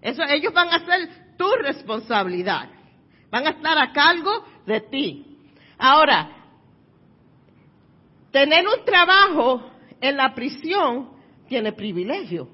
Eso, 0.01 0.25
ellos 0.25 0.53
van 0.53 0.69
a 0.69 0.85
ser 0.85 1.09
tu 1.39 1.49
responsabilidad. 1.63 2.82
Van 3.33 3.47
a 3.47 3.51
estar 3.51 3.79
a 3.79 3.91
cargo 3.93 4.45
de 4.67 4.81
ti. 4.83 5.39
Ahora, 5.79 6.29
tener 8.31 8.67
un 8.69 8.85
trabajo 8.85 9.71
en 9.99 10.19
la 10.19 10.35
prisión 10.35 11.13
tiene 11.49 11.73
privilegio. 11.73 12.49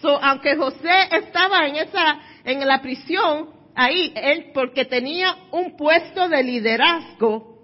So, 0.00 0.18
aunque 0.22 0.56
José 0.56 1.08
estaba 1.12 1.66
en 1.66 1.76
esa, 1.76 2.20
en 2.44 2.66
la 2.66 2.80
prisión, 2.80 3.50
ahí, 3.74 4.14
él, 4.16 4.50
porque 4.54 4.86
tenía 4.86 5.36
un 5.52 5.76
puesto 5.76 6.26
de 6.26 6.42
liderazgo, 6.42 7.56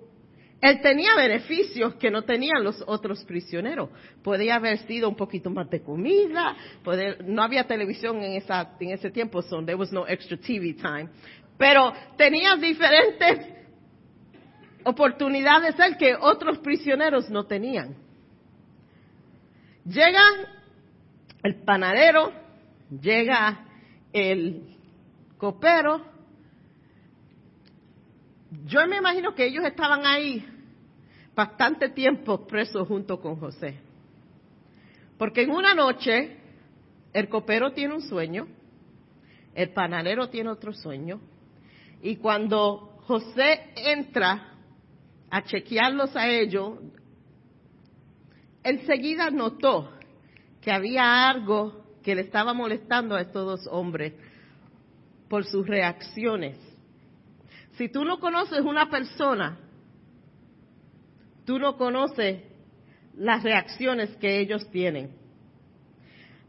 él 0.60 0.80
tenía 0.80 1.16
beneficios 1.16 1.94
que 1.96 2.10
no 2.10 2.22
tenían 2.22 2.62
los 2.62 2.82
otros 2.86 3.24
prisioneros. 3.24 3.90
Podía 4.22 4.56
haber 4.56 4.78
sido 4.86 5.08
un 5.08 5.16
poquito 5.16 5.50
más 5.50 5.68
de 5.68 5.82
comida, 5.82 6.56
no 7.26 7.42
había 7.42 7.66
televisión 7.66 8.22
en, 8.22 8.34
esa, 8.34 8.76
en 8.78 8.90
ese 8.90 9.10
tiempo, 9.10 9.42
so 9.42 9.64
there 9.64 9.74
was 9.74 9.92
no 9.92 10.06
extra 10.06 10.36
TV 10.36 10.74
time 10.74 11.08
pero 11.58 11.92
tenía 12.16 12.56
diferentes 12.56 13.48
oportunidades 14.84 15.78
el 15.78 15.96
que 15.96 16.14
otros 16.14 16.58
prisioneros 16.58 17.30
no 17.30 17.44
tenían. 17.44 17.96
Llega 19.84 20.22
el 21.42 21.56
panadero 21.64 22.42
llega 23.00 23.64
el 24.12 24.76
copero. 25.38 26.02
Yo 28.66 28.86
me 28.86 28.98
imagino 28.98 29.34
que 29.34 29.46
ellos 29.46 29.64
estaban 29.64 30.04
ahí 30.04 30.44
bastante 31.34 31.88
tiempo 31.88 32.46
presos 32.46 32.86
junto 32.86 33.20
con 33.20 33.36
José. 33.36 33.78
Porque 35.16 35.42
en 35.42 35.50
una 35.50 35.74
noche 35.74 36.36
el 37.12 37.28
copero 37.28 37.72
tiene 37.72 37.94
un 37.94 38.02
sueño, 38.02 38.48
el 39.54 39.70
panadero 39.70 40.28
tiene 40.28 40.50
otro 40.50 40.72
sueño, 40.72 41.20
y 42.02 42.16
cuando 42.16 42.98
José 43.06 43.72
entra 43.76 44.48
a 45.30 45.42
chequearlos 45.42 46.14
a 46.16 46.28
ellos, 46.28 46.80
enseguida 48.64 49.30
notó 49.30 49.92
que 50.60 50.72
había 50.72 51.28
algo 51.28 51.84
que 52.02 52.14
le 52.14 52.22
estaba 52.22 52.52
molestando 52.52 53.14
a 53.14 53.20
estos 53.20 53.46
dos 53.46 53.68
hombres 53.70 54.14
por 55.28 55.44
sus 55.44 55.66
reacciones. 55.66 56.58
Si 57.76 57.88
tú 57.88 58.04
no 58.04 58.18
conoces 58.18 58.60
una 58.60 58.90
persona, 58.90 59.58
tú 61.46 61.58
no 61.58 61.76
conoces 61.76 62.42
las 63.16 63.42
reacciones 63.42 64.10
que 64.16 64.40
ellos 64.40 64.68
tienen. 64.70 65.14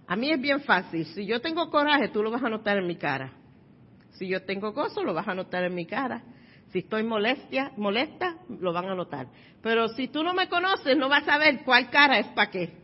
A 0.08 0.16
mí 0.16 0.32
es 0.32 0.42
bien 0.42 0.62
fácil. 0.62 1.06
Si 1.06 1.26
yo 1.26 1.42
tengo 1.42 1.70
coraje, 1.70 2.10
tú 2.10 2.24
lo 2.24 2.32
vas 2.32 2.44
a 2.44 2.50
notar 2.50 2.78
en 2.78 2.88
mi 2.88 2.96
cara. 2.96 3.32
Si 4.14 4.28
yo 4.28 4.44
tengo 4.44 4.72
gozo, 4.74 5.04
lo 5.04 5.14
vas 5.14 5.28
a 5.28 5.36
notar 5.36 5.64
en 5.64 5.76
mi 5.76 5.86
cara. 5.86 6.24
Si 6.72 6.80
estoy 6.80 7.04
molestia, 7.04 7.72
molesta, 7.78 8.38
lo 8.60 8.74
van 8.74 8.90
a 8.90 8.96
notar. 8.96 9.28
Pero 9.62 9.88
si 9.90 10.08
tú 10.08 10.24
no 10.24 10.34
me 10.34 10.50
conoces, 10.50 10.98
no 10.98 11.10
vas 11.10 11.28
a 11.28 11.38
ver 11.38 11.64
cuál 11.64 11.90
cara 11.90 12.18
es 12.20 12.28
para 12.28 12.50
qué. 12.50 12.84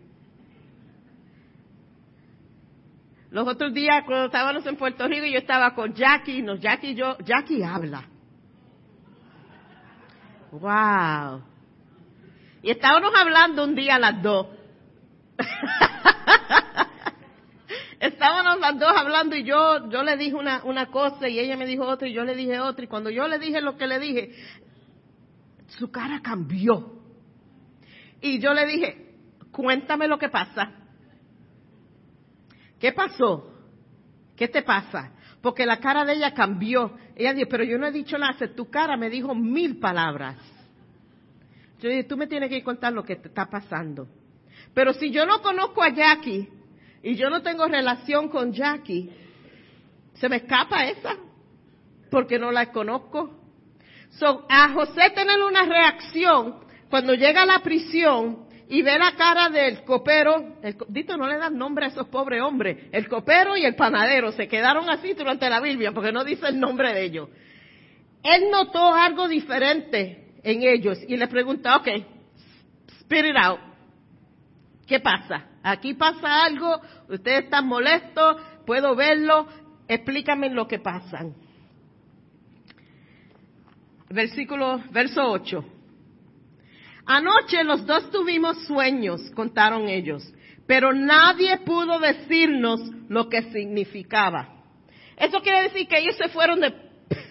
Los 3.32 3.48
otros 3.48 3.74
días, 3.74 4.04
cuando 4.06 4.26
estábamos 4.26 4.66
en 4.66 4.76
Puerto 4.76 5.08
Rico, 5.08 5.26
yo 5.26 5.38
estaba 5.38 5.76
con 5.76 5.94
Jackie, 5.94 6.42
nos 6.42 6.60
Jackie 6.60 6.96
yo, 6.96 7.18
Jackie 7.20 7.64
habla. 7.64 8.04
Wow. 10.52 11.44
Y 12.64 12.72
estábamos 12.72 13.12
hablando 13.16 13.64
un 13.64 13.76
día 13.76 13.96
a 13.96 14.00
las 14.00 14.22
dos. 14.22 14.48
estábamos 18.20 18.60
las 18.60 18.78
dos 18.78 18.92
hablando 18.96 19.36
y 19.38 19.44
yo, 19.44 19.90
yo 19.90 20.04
le 20.04 20.18
dije 20.18 20.36
una, 20.36 20.62
una 20.66 20.88
cosa 20.88 21.30
y 21.30 21.40
ella 21.40 21.56
me 21.56 21.66
dijo 21.66 21.86
otra 21.86 22.08
y 22.08 22.14
yo 22.14 22.26
le 22.26 22.36
dije 22.36 22.60
otra 22.60 22.84
y 22.84 22.88
cuando 22.88 23.10
yo 23.10 23.28
le 23.30 23.40
dije 23.40 23.62
lo 23.62 23.78
que 23.78 23.88
le 23.88 23.98
dije, 23.98 24.36
su 25.68 25.90
cara 25.90 26.20
cambió. 26.22 27.00
Y 28.22 28.40
yo 28.40 28.54
le 28.54 28.66
dije, 28.66 29.16
cuéntame 29.52 30.10
lo 30.10 30.20
que 30.20 30.28
pasa. 30.28 30.74
¿Qué 32.78 32.92
pasó? 32.92 33.54
¿Qué 34.36 34.50
te 34.50 34.64
pasa? 34.64 35.14
Porque 35.42 35.66
la 35.66 35.80
cara 35.80 36.04
de 36.04 36.14
ella 36.14 36.34
cambió. 36.34 36.98
Ella 37.16 37.34
dijo, 37.34 37.48
pero 37.50 37.64
yo 37.64 37.78
no 37.78 37.88
he 37.88 37.92
dicho 37.92 38.18
nada, 38.18 38.36
tu 38.54 38.70
cara 38.70 38.98
me 38.98 39.10
dijo 39.10 39.34
mil 39.34 39.80
palabras. 39.80 40.38
Yo 41.80 41.88
dije, 41.88 42.04
tú 42.04 42.18
me 42.18 42.28
tienes 42.28 42.50
que 42.50 42.62
contar 42.64 42.92
lo 42.92 43.04
que 43.04 43.16
te 43.16 43.30
está 43.30 43.46
pasando. 43.46 44.10
Pero 44.74 44.92
si 44.94 45.10
yo 45.10 45.26
no 45.26 45.42
conozco 45.42 45.82
a 45.82 45.90
Jackie, 45.90 46.50
y 47.02 47.16
yo 47.16 47.30
no 47.30 47.42
tengo 47.42 47.68
relación 47.68 48.30
con 48.30 48.52
Jackie, 48.52 49.10
se 50.14 50.28
me 50.28 50.38
escapa 50.38 50.86
esa, 50.86 51.16
porque 52.12 52.38
no 52.38 52.52
la 52.52 52.72
conozco. 52.72 53.38
So, 54.12 54.46
a 54.50 54.70
José 54.70 55.12
tener 55.12 55.42
una 55.42 55.64
reacción 55.64 56.56
cuando 56.90 57.14
llega 57.14 57.44
a 57.44 57.46
la 57.46 57.60
prisión 57.60 58.48
y 58.68 58.82
ve 58.82 58.98
la 58.98 59.14
cara 59.16 59.50
del 59.50 59.84
copero, 59.84 60.58
el, 60.62 60.76
dito 60.90 61.16
no 61.18 61.28
le 61.28 61.38
dan 61.38 61.58
nombre 61.58 61.86
a 61.86 61.90
esos 61.90 62.08
pobres 62.08 62.42
hombres, 62.42 62.86
el 62.92 63.08
copero 63.08 63.56
y 63.56 63.64
el 63.64 63.76
panadero 63.76 64.32
se 64.32 64.48
quedaron 64.48 64.90
así 64.90 65.14
durante 65.14 65.50
la 65.50 65.60
Biblia 65.60 65.92
porque 65.92 66.12
no 66.12 66.24
dice 66.24 66.48
el 66.48 66.60
nombre 66.60 66.94
de 66.94 67.04
ellos. 67.04 67.30
Él 68.24 68.50
notó 68.52 68.94
algo 68.94 69.28
diferente 69.28 70.34
en 70.44 70.64
ellos 70.64 71.00
y 71.08 71.16
le 71.16 71.28
pregunta, 71.28 71.78
ok, 71.78 71.88
spit 73.02 73.26
it 73.26 73.38
out, 73.38 73.60
¿qué 74.86 75.00
pasa? 75.00 75.49
Aquí 75.64 75.94
pasa 75.94 76.44
algo, 76.46 76.82
ustedes 77.10 77.46
están 77.46 77.68
molestos, 77.68 78.38
puedo 78.66 78.96
verlo, 78.96 79.48
explícame 79.88 80.50
lo 80.50 80.68
que 80.68 80.80
pasa. 80.80 81.26
Versículo, 84.10 84.82
verso 84.92 85.22
8. 85.24 85.64
Anoche 87.06 87.64
los 87.64 87.86
dos 87.86 88.10
tuvimos 88.12 88.66
sueños, 88.66 89.32
contaron 89.32 89.90
ellos, 89.90 90.24
pero 90.68 90.94
nadie 90.94 91.58
pudo 91.58 92.00
decirnos 92.00 92.82
lo 93.10 93.28
que 93.28 93.42
significaba. 93.52 94.64
Eso 95.18 95.42
quiere 95.42 95.64
decir 95.64 95.88
que 95.88 95.98
ellos 95.98 96.16
se 96.16 96.30
fueron 96.30 96.62
de, 96.62 96.74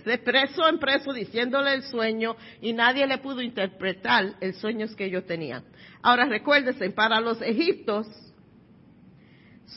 de, 0.05 0.19
preso 0.19 0.69
en 0.69 0.79
preso 0.79 1.13
diciéndole 1.13 1.73
el 1.75 1.83
sueño 1.85 2.37
y 2.61 2.73
nadie 2.73 3.07
le 3.07 3.19
pudo 3.19 3.41
interpretar 3.41 4.35
el 4.41 4.55
sueño 4.55 4.87
que 4.97 5.07
ellos 5.07 5.25
tenían. 5.27 5.65
Ahora 6.09 6.25
recuérdense, 6.25 6.89
para 6.89 7.21
los 7.21 7.43
egiptos, 7.43 8.07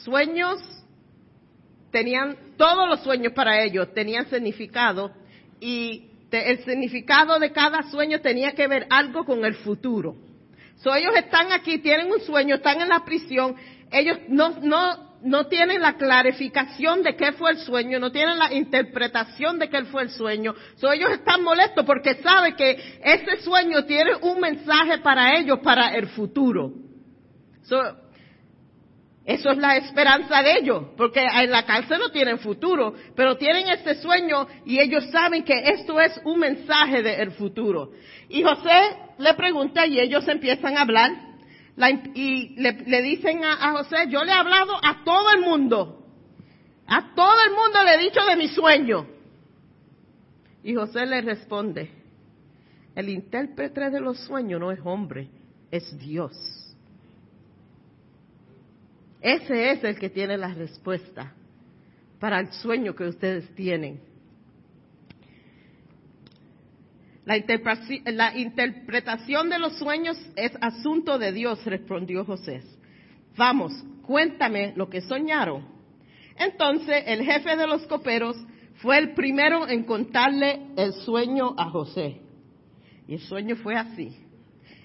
sueños 0.06 0.62
tenían, 1.92 2.38
todos 2.56 2.88
los 2.88 3.02
sueños 3.02 3.34
para 3.34 3.62
ellos 3.62 3.94
tenían 3.94 4.30
significado 4.30 5.12
y 5.60 6.10
el 6.32 6.64
significado 6.64 7.38
de 7.38 7.52
cada 7.52 7.84
sueño 7.92 8.22
tenía 8.22 8.54
que 8.54 8.66
ver 8.66 8.88
algo 8.90 9.26
con 9.26 9.44
el 9.44 9.56
futuro. 9.56 10.16
So, 10.78 10.96
ellos 10.96 11.12
están 11.18 11.52
aquí, 11.52 11.80
tienen 11.80 12.10
un 12.10 12.22
sueño, 12.22 12.56
están 12.56 12.80
en 12.80 12.88
la 12.88 13.04
prisión, 13.04 13.58
ellos 13.92 14.18
no, 14.30 14.52
no, 14.62 15.11
no 15.24 15.48
tienen 15.48 15.82
la 15.82 15.94
clarificación 15.94 17.04
de 17.04 17.16
qué 17.16 17.34
fue 17.34 17.52
el 17.52 17.58
sueño, 17.58 18.00
no 18.00 18.12
tienen 18.12 18.40
la 18.40 18.54
interpretación 18.54 19.60
de 19.60 19.70
qué 19.70 19.84
fue 19.86 20.04
el 20.04 20.10
sueño. 20.10 20.56
So, 20.76 20.92
ellos 20.92 21.12
están 21.12 21.44
molestos 21.44 21.86
porque 21.86 22.16
saben 22.16 22.56
que 22.56 23.00
ese 23.04 23.42
sueño 23.42 23.86
tiene 23.86 24.16
un 24.22 24.40
mensaje 24.40 25.00
para 25.00 25.38
ellos, 25.38 25.60
para 25.60 25.96
el 25.96 26.08
futuro. 26.08 26.72
So, 27.64 27.82
eso 29.24 29.52
es 29.52 29.58
la 29.58 29.78
esperanza 29.78 30.42
de 30.42 30.58
ellos, 30.58 30.84
porque 30.98 31.24
en 31.24 31.52
la 31.52 31.64
cárcel 31.64 32.00
no 32.00 32.10
tienen 32.10 32.40
futuro, 32.40 32.96
pero 33.16 33.38
tienen 33.38 33.70
este 33.70 33.96
sueño 33.96 34.48
y 34.66 34.80
ellos 34.80 35.06
saben 35.12 35.44
que 35.44 35.60
esto 35.60 36.02
es 36.02 36.20
un 36.26 36.40
mensaje 36.40 37.04
del 37.04 37.32
futuro. 37.32 37.92
Y 38.30 38.42
José 38.42 38.98
le 39.20 39.34
pregunta 39.36 39.86
y 39.86 40.00
ellos 40.00 40.28
empiezan 40.28 40.76
a 40.78 40.82
hablar 40.82 41.31
y 41.90 42.56
le, 42.60 43.02
dicen 43.02 43.44
a, 43.44 43.54
a, 43.54 43.72
José, 43.74 44.08
yo 44.10 44.24
le 44.24 44.32
he 44.32 44.36
hablado 44.36 44.74
a 44.84 45.04
todo 45.04 45.32
el 45.32 45.42
mundo, 45.42 46.06
a 46.88 47.14
todo 47.16 47.36
el 47.46 47.52
mundo 47.52 47.84
le 47.84 47.96
he 47.96 48.10
dicho 48.10 48.24
de 48.26 48.36
mi 48.36 48.48
sueño. 48.50 49.08
Y 50.64 50.76
José 50.76 51.06
le 51.06 51.22
responde, 51.22 51.92
el 52.96 53.10
intérprete 53.10 53.90
de 53.90 54.00
los 54.00 54.20
sueños 54.20 54.60
no 54.60 54.72
es 54.72 54.80
hombre, 54.84 55.30
es 55.72 55.98
Dios. 55.98 56.34
Ese 59.22 59.72
es 59.72 59.84
el 59.84 59.98
que 59.98 60.10
tiene 60.10 60.38
la 60.38 60.54
respuesta 60.54 61.34
para 62.20 62.40
el 62.40 62.52
sueño 62.54 62.96
que 62.96 63.06
ustedes 63.06 63.54
tienen. 63.56 64.11
La, 68.06 68.38
interpretación 68.38 69.50
de 69.50 69.58
los 69.58 69.78
sueños 69.78 70.18
es 70.36 70.52
asunto 70.60 71.18
de 71.18 71.32
Dios, 71.32 71.64
respondió 71.66 72.26
José. 72.26 72.62
Vamos, 73.38 73.72
cuéntame 74.02 74.74
lo 74.76 74.90
que 74.90 75.00
soñaron. 75.00 75.66
Entonces 76.38 77.04
el 77.08 77.24
jefe 77.24 77.56
de 77.56 77.68
los 77.68 77.88
coperos 77.88 78.36
fue 78.82 78.98
el 78.98 79.14
primero 79.14 79.66
en 79.68 79.86
contarle 79.86 80.60
el 80.76 80.94
sueño 80.94 81.56
a 81.58 81.70
José. 81.70 82.22
Y 83.08 83.14
el 83.14 83.22
sueño 83.22 83.56
fue 83.56 83.76
así. 83.76 84.14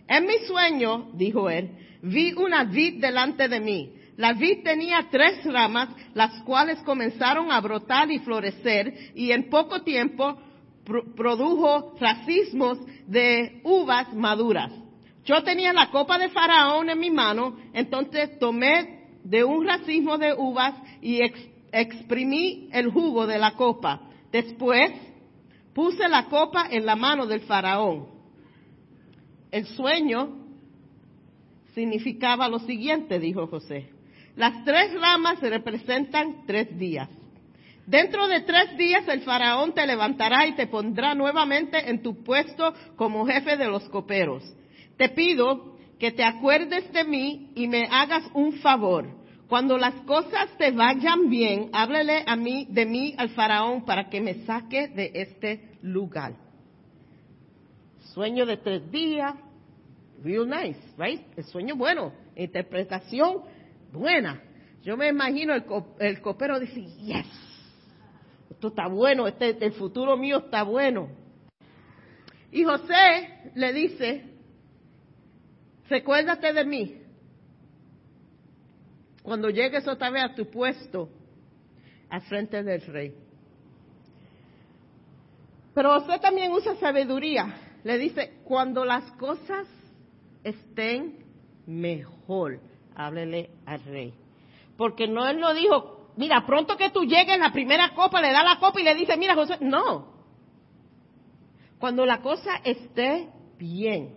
En 0.07 0.27
mi 0.27 0.39
sueño, 0.47 1.11
dijo 1.15 1.51
él, 1.51 1.71
vi 2.03 2.33
una 2.35 2.63
vid 2.63 3.01
delante 3.01 3.49
de 3.49 3.59
mí 3.59 3.97
la 4.17 4.33
vid 4.33 4.63
tenía 4.63 5.07
tres 5.11 5.45
ramas, 5.45 5.91
las 6.15 6.43
cuales 6.43 6.79
comenzaron 6.81 7.53
a 7.53 7.61
brotar 7.61 8.11
y 8.11 8.19
florecer, 8.21 9.13
y 9.15 9.31
en 9.31 9.51
poco 9.51 9.83
tiempo 9.83 10.41
produjo 11.17 11.95
racimos 12.01 12.79
de 13.07 13.61
uvas 13.65 14.13
maduras. 14.15 14.73
Yo 15.25 15.43
tenía 15.43 15.73
la 15.73 15.91
copa 15.91 16.19
de 16.19 16.29
Faraón 16.29 16.89
en 16.89 16.99
mi 16.99 17.11
mano, 17.11 17.57
entonces 17.73 18.39
tomé 18.39 19.09
de 19.25 19.43
un 19.43 19.67
racimo 19.67 20.17
de 20.19 20.33
uvas 20.35 20.75
y 21.03 21.21
exprimí 21.73 22.69
el 22.73 22.91
jugo 22.91 23.27
de 23.27 23.39
la 23.39 23.55
copa. 23.55 24.09
Después 24.31 24.93
puse 25.75 26.09
la 26.09 26.27
copa 26.27 26.69
en 26.71 26.87
la 26.87 26.95
mano 26.95 27.27
del 27.27 27.41
Faraón. 27.41 28.07
El 29.51 29.67
sueño 29.67 30.47
significaba 31.75 32.49
lo 32.49 32.61
siguiente, 32.61 33.19
dijo 33.19 33.47
José. 33.49 33.91
Las 34.37 34.65
tres 34.65 34.95
ramas 35.01 35.41
representan 35.41 36.47
tres 36.47 36.79
días. 36.79 37.09
Dentro 37.87 38.27
de 38.27 38.41
tres 38.41 38.77
días 38.77 39.07
el 39.07 39.21
faraón 39.21 39.73
te 39.73 39.87
levantará 39.87 40.45
y 40.47 40.57
te 40.57 40.67
pondrá 40.67 41.15
nuevamente 41.15 41.89
en 41.89 42.03
tu 42.03 42.25
puesto 42.25 42.75
como 42.97 43.25
jefe 43.27 43.57
de 43.57 43.69
los 43.69 43.89
coperos. 43.91 44.43
Te 44.97 45.09
pido 45.11 45.77
que 45.99 46.11
te 46.11 46.25
acuerdes 46.25 46.93
de 46.93 47.05
mí 47.05 47.53
y 47.55 47.69
me 47.69 47.87
hagas 47.89 48.25
un 48.35 48.55
favor. 48.55 49.07
Cuando 49.49 49.79
las 49.79 49.95
cosas 50.01 50.49
te 50.59 50.73
vayan 50.73 51.31
bien, 51.31 51.71
háblele 51.73 52.25
a 52.27 52.35
mí, 52.35 52.67
de 52.71 52.87
mí 52.87 53.15
al 53.17 53.29
faraón 53.31 53.85
para 53.85 54.11
que 54.11 54.21
me 54.21 54.45
saque 54.45 54.89
de 54.89 55.13
este 55.15 55.79
lugar. 55.83 56.35
Sueño 58.15 58.47
de 58.47 58.57
tres 58.57 58.91
días, 58.91 59.35
real 60.25 60.49
nice, 60.49 60.81
right? 60.99 61.23
El 61.37 61.45
sueño 61.45 61.77
bueno, 61.77 62.13
interpretación 62.35 63.43
buena. 63.93 64.43
Yo 64.83 64.97
me 64.97 65.09
imagino 65.09 65.55
el, 65.55 65.65
el 66.01 66.21
copero 66.21 66.59
dice, 66.59 66.81
yes, 66.81 67.27
esto 68.57 68.69
está 68.69 68.87
bueno, 68.87 69.27
este, 69.29 69.63
el 69.63 69.73
futuro 69.73 70.17
mío 70.17 70.39
está 70.39 70.63
bueno. 70.63 71.11
Y 72.51 72.65
José 72.65 73.53
le 73.55 73.73
dice, 73.75 74.25
recuérdate 75.91 76.55
de 76.55 76.65
mí. 76.65 77.03
Cuando 79.23 79.51
llegues 79.51 79.87
otra 79.87 80.09
vez 80.09 80.25
a 80.25 80.35
tu 80.35 80.51
puesto 80.51 81.11
al 82.09 82.23
frente 82.23 82.63
del 82.63 82.81
rey. 82.81 83.15
Pero 85.75 86.01
José 86.01 86.19
también 86.19 86.51
usa 86.53 86.77
sabiduría. 86.77 87.61
Le 87.85 87.99
dice, 87.99 88.39
cuando 88.45 88.87
las 88.87 89.05
cosas 89.13 89.69
estén 90.43 91.27
mejor, 91.67 92.59
háblele 92.95 93.51
al 93.67 93.85
rey. 93.85 94.15
Porque 94.79 95.07
no 95.07 95.29
él 95.29 95.41
lo 95.41 95.53
dijo, 95.53 95.96
mira, 96.17 96.45
pronto 96.47 96.77
que 96.77 96.91
tú 96.91 97.05
llegues, 97.05 97.39
la 97.39 97.53
primera 97.53 97.95
copa, 97.95 98.21
le 98.21 98.33
da 98.33 98.43
la 98.43 98.59
copa 98.59 98.81
y 98.81 98.85
le 98.85 98.95
dice, 98.95 99.17
mira 99.17 99.35
José, 99.35 99.59
no. 99.61 100.15
Cuando 101.79 102.07
la 102.07 102.21
cosa 102.21 102.57
esté 102.65 103.29
bien 103.59 104.15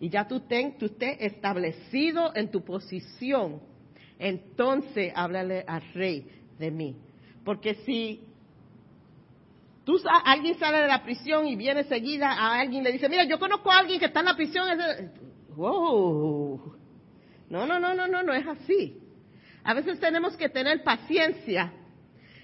y 0.00 0.08
ya 0.08 0.26
tú, 0.26 0.40
ten, 0.40 0.78
tú 0.78 0.86
estés 0.86 1.16
establecido 1.20 2.34
en 2.34 2.50
tu 2.50 2.64
posición, 2.64 3.60
entonces 4.18 5.12
háblale 5.14 5.64
al 5.66 5.82
rey 5.92 6.26
de 6.58 6.70
mí. 6.70 6.96
Porque 7.44 7.74
si 7.86 8.20
tú, 9.84 9.98
alguien 10.24 10.58
sale 10.58 10.78
de 10.78 10.88
la 10.88 11.02
prisión 11.02 11.46
y 11.46 11.56
viene 11.56 11.84
seguida 11.84 12.32
a 12.32 12.60
alguien 12.60 12.82
y 12.82 12.84
le 12.84 12.92
dice, 12.92 13.08
mira, 13.08 13.24
yo 13.24 13.38
conozco 13.38 13.70
a 13.70 13.78
alguien 13.78 13.98
que 13.98 14.06
está 14.06 14.20
en 14.20 14.26
la 14.26 14.36
prisión, 14.36 14.68
wow. 15.56 16.76
No, 17.50 17.66
no, 17.66 17.78
no, 17.78 17.94
no, 17.94 18.06
no, 18.06 18.22
no 18.22 18.32
es 18.32 18.46
así. 18.46 19.03
A 19.64 19.74
veces 19.74 19.98
tenemos 19.98 20.36
que 20.36 20.48
tener 20.48 20.82
paciencia 20.82 21.72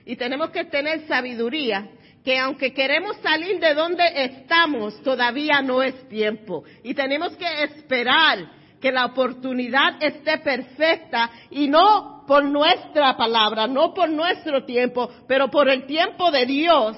y 0.05 0.17
tenemos 0.17 0.51
que 0.51 0.65
tener 0.65 1.07
sabiduría 1.07 1.89
que 2.25 2.39
aunque 2.39 2.73
queremos 2.73 3.17
salir 3.19 3.61
de 3.61 3.75
donde 3.75 4.05
estamos, 4.25 5.01
todavía 5.03 5.63
no 5.63 5.83
es 5.83 6.09
tiempo. 6.09 6.65
Y 6.83 6.95
tenemos 6.95 7.37
que 7.37 7.65
esperar 7.65 8.51
que 8.81 8.91
la 8.91 9.07
oportunidad 9.07 10.03
esté 10.03 10.39
perfecta 10.39 11.31
y 11.51 11.69
no 11.69 12.25
por 12.27 12.45
nuestra 12.45 13.17
palabra, 13.17 13.67
no 13.67 13.93
por 13.93 14.09
nuestro 14.09 14.65
tiempo, 14.65 15.11
pero 15.29 15.51
por 15.51 15.69
el 15.69 15.87
tiempo 15.87 16.31
de 16.31 16.47
Dios 16.47 16.97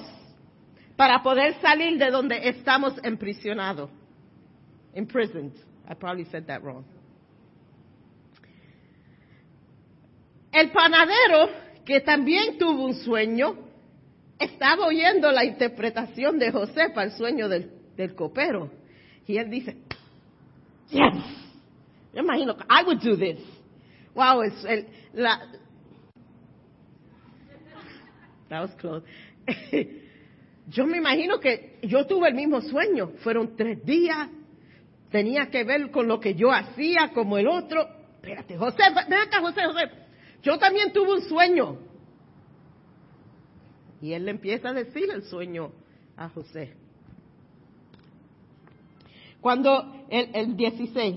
para 0.95 1.21
poder 1.21 1.55
salir 1.61 1.97
de 1.97 2.11
donde 2.11 2.47
estamos 2.47 2.93
emprisionados. 3.03 3.89
Imprisoned. 4.95 5.53
I 5.89 5.95
probably 5.95 6.25
said 6.25 6.45
that 6.47 6.61
wrong. 6.61 6.85
El 10.53 10.69
panadero, 10.71 11.49
que 11.83 12.01
también 12.01 12.59
tuvo 12.59 12.85
un 12.85 12.93
sueño, 12.93 13.55
estaba 14.37 14.85
oyendo 14.85 15.31
la 15.31 15.43
interpretación 15.43 16.37
de 16.37 16.51
José 16.51 16.89
para 16.93 17.07
el 17.07 17.13
sueño 17.13 17.49
del, 17.49 17.71
del 17.97 18.13
copero. 18.13 18.69
Y 19.25 19.37
él 19.37 19.49
dice, 19.49 19.77
yes, 20.89 21.15
yo 22.13 22.21
imagino, 22.21 22.55
I 22.69 22.83
would 22.85 22.99
do 23.01 23.17
this. 23.17 23.39
Wow, 24.13 24.43
es 24.43 24.63
el, 24.65 24.87
la, 25.13 25.41
that 28.49 28.61
was 28.61 28.75
close. 28.75 29.03
yo 30.67 30.85
me 30.85 30.97
imagino 30.97 31.39
que 31.39 31.79
yo 31.81 32.05
tuve 32.05 32.29
el 32.29 32.35
mismo 32.35 32.61
sueño. 32.61 33.13
Fueron 33.23 33.55
tres 33.55 33.83
días, 33.83 34.29
tenía 35.09 35.49
que 35.49 35.63
ver 35.63 35.89
con 35.89 36.07
lo 36.07 36.19
que 36.19 36.35
yo 36.35 36.51
hacía, 36.51 37.09
como 37.11 37.39
el 37.39 37.47
otro. 37.47 37.87
Espérate, 38.15 38.55
José, 38.55 38.83
ven 39.09 39.19
acá, 39.19 39.39
José, 39.41 39.65
José. 39.65 40.02
Yo 40.43 40.59
también 40.59 40.91
tuve 40.91 41.13
un 41.13 41.21
sueño. 41.21 41.77
Y 44.01 44.11
él 44.11 44.25
le 44.25 44.31
empieza 44.31 44.69
a 44.69 44.73
decir 44.73 45.09
el 45.09 45.23
sueño 45.23 45.71
a 46.17 46.29
José. 46.29 46.75
Cuando 49.39 50.05
el, 50.09 50.29
el 50.35 50.57
16, 50.57 51.15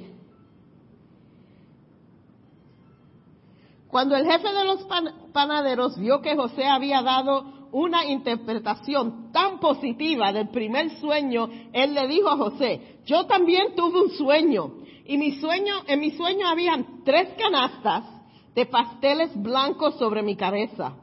cuando 3.89 4.17
el 4.17 4.27
jefe 4.27 4.53
de 4.53 4.65
los 4.65 4.87
panaderos 5.33 5.99
vio 5.99 6.21
que 6.21 6.37
José 6.37 6.65
había 6.67 7.03
dado 7.03 7.69
una 7.73 8.05
interpretación 8.05 9.33
tan 9.33 9.59
positiva 9.59 10.33
del 10.33 10.49
primer 10.51 10.91
sueño, 11.01 11.49
él 11.73 11.95
le 11.95 12.07
dijo 12.07 12.29
a 12.29 12.37
José, 12.37 12.99
yo 13.05 13.27
también 13.27 13.75
tuve 13.75 14.03
un 14.03 14.11
sueño 14.11 14.75
y 15.05 15.19
mi 15.19 15.33
sueño, 15.41 15.83
en 15.87 16.01
mi 16.01 16.13
sueño 16.13 16.49
habían 16.49 17.05
tres 17.05 17.31
canastas 17.37 18.16
de 18.57 18.67
pasteles 18.67 19.31
blancos 19.41 19.97
sobre 19.99 20.23
mi 20.23 20.35
cabeza 20.35 20.95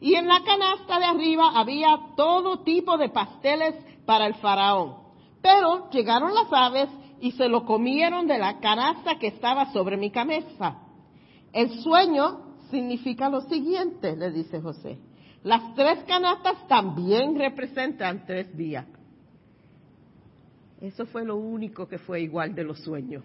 y 0.00 0.14
en 0.14 0.26
la 0.26 0.42
canasta 0.44 0.98
de 0.98 1.04
arriba 1.04 1.52
había 1.54 1.98
todo 2.16 2.60
tipo 2.60 2.96
de 2.96 3.10
pasteles 3.10 3.74
para 4.06 4.26
el 4.26 4.34
faraón. 4.36 4.94
Pero 5.42 5.90
llegaron 5.90 6.34
las 6.34 6.46
aves 6.50 6.88
y 7.20 7.32
se 7.32 7.48
lo 7.48 7.66
comieron 7.66 8.26
de 8.26 8.38
la 8.38 8.60
canasta 8.60 9.18
que 9.18 9.26
estaba 9.26 9.72
sobre 9.72 9.96
mi 9.98 10.10
cabeza. 10.10 10.78
El 11.52 11.80
sueño 11.80 12.56
significa 12.70 13.28
lo 13.28 13.42
siguiente, 13.42 14.16
le 14.16 14.30
dice 14.30 14.60
José. 14.60 14.98
Las 15.42 15.74
tres 15.74 16.04
canastas 16.04 16.66
también 16.68 17.36
representan 17.36 18.24
tres 18.24 18.56
días. 18.56 18.86
Eso 20.80 21.04
fue 21.06 21.24
lo 21.24 21.36
único 21.36 21.88
que 21.88 21.98
fue 21.98 22.22
igual 22.22 22.54
de 22.54 22.64
los 22.64 22.78
sueños. 22.80 23.24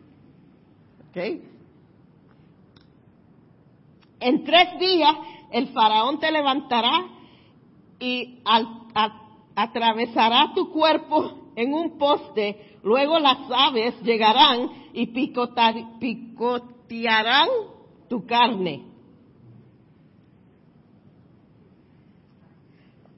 ¿Ok? 1.09 1.54
En 4.25 4.43
tres 4.43 4.79
días 4.79 5.15
el 5.51 5.67
faraón 5.67 6.19
te 6.19 6.31
levantará 6.31 7.09
y 7.99 8.41
atravesará 9.55 10.51
tu 10.55 10.71
cuerpo 10.71 11.51
en 11.55 11.71
un 11.71 11.99
poste, 11.99 12.79
luego 12.81 13.19
las 13.19 13.37
aves 13.55 14.01
llegarán 14.01 14.89
y 14.93 15.05
picotearán 15.99 17.49
tu 18.09 18.25
carne. 18.25 18.85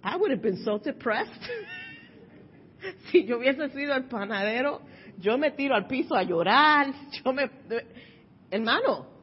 I 0.03 0.17
would 0.17 0.31
have 0.31 0.41
been 0.41 0.61
so 0.65 0.77
depressed. 0.77 1.31
si 3.11 3.23
yo 3.25 3.37
hubiese 3.37 3.69
sido 3.69 3.95
el 3.95 4.09
panadero, 4.09 4.81
yo 5.19 5.37
me 5.37 5.51
tiro 5.51 5.73
al 5.73 5.87
piso 5.87 6.15
a 6.15 6.23
llorar, 6.23 6.93
yo 7.23 7.31
me, 7.31 7.49
hermano, 8.51 9.16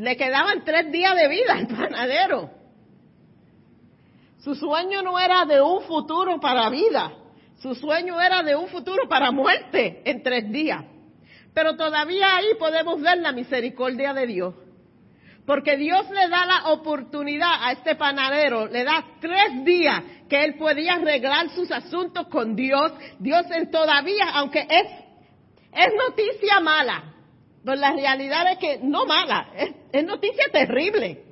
le 0.00 0.16
quedaban 0.16 0.64
tres 0.64 0.90
días 0.90 1.14
de 1.14 1.28
vida 1.28 1.54
al 1.54 1.66
panadero. 1.66 2.50
Su 4.38 4.54
sueño 4.54 5.02
no 5.02 5.18
era 5.18 5.44
de 5.44 5.60
un 5.60 5.82
futuro 5.82 6.40
para 6.40 6.70
vida, 6.70 7.12
su 7.58 7.74
sueño 7.74 8.18
era 8.18 8.42
de 8.42 8.56
un 8.56 8.68
futuro 8.68 9.06
para 9.08 9.30
muerte 9.30 10.00
en 10.06 10.22
tres 10.22 10.50
días. 10.50 10.82
Pero 11.52 11.76
todavía 11.76 12.36
ahí 12.36 12.54
podemos 12.58 13.00
ver 13.02 13.18
la 13.18 13.32
misericordia 13.32 14.14
de 14.14 14.26
Dios. 14.26 14.54
Porque 15.44 15.76
Dios 15.76 16.08
le 16.10 16.28
da 16.28 16.46
la 16.46 16.70
oportunidad 16.70 17.62
a 17.62 17.72
este 17.72 17.96
panadero, 17.96 18.68
le 18.68 18.84
da 18.84 19.04
tres 19.20 19.64
días 19.64 20.02
que 20.28 20.44
él 20.44 20.54
podía 20.56 20.94
arreglar 20.94 21.50
sus 21.50 21.70
asuntos 21.70 22.28
con 22.28 22.56
Dios. 22.56 22.92
Dios 23.18 23.44
en 23.50 23.70
todavía, 23.70 24.30
aunque 24.32 24.60
es, 24.60 24.86
es 25.72 25.88
noticia 26.08 26.60
mala, 26.60 27.19
pero 27.64 27.76
la 27.76 27.92
realidad 27.92 28.52
es 28.52 28.58
que 28.58 28.78
no 28.82 29.06
mala, 29.06 29.48
es, 29.92 30.04
noticia 30.04 30.44
terrible. 30.50 31.24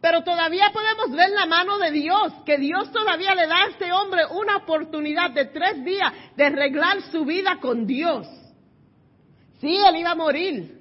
Pero 0.00 0.22
todavía 0.22 0.70
podemos 0.72 1.10
ver 1.16 1.30
la 1.30 1.46
mano 1.46 1.78
de 1.78 1.90
Dios, 1.90 2.32
que 2.44 2.58
Dios 2.58 2.92
todavía 2.92 3.34
le 3.34 3.46
da 3.46 3.64
a 3.64 3.68
este 3.68 3.92
hombre 3.92 4.26
una 4.26 4.58
oportunidad 4.58 5.30
de 5.30 5.46
tres 5.46 5.82
días 5.84 6.12
de 6.36 6.44
arreglar 6.44 7.00
su 7.10 7.24
vida 7.24 7.58
con 7.60 7.86
Dios. 7.86 8.26
Sí, 9.60 9.74
él 9.76 9.96
iba 9.96 10.10
a 10.10 10.14
morir, 10.14 10.80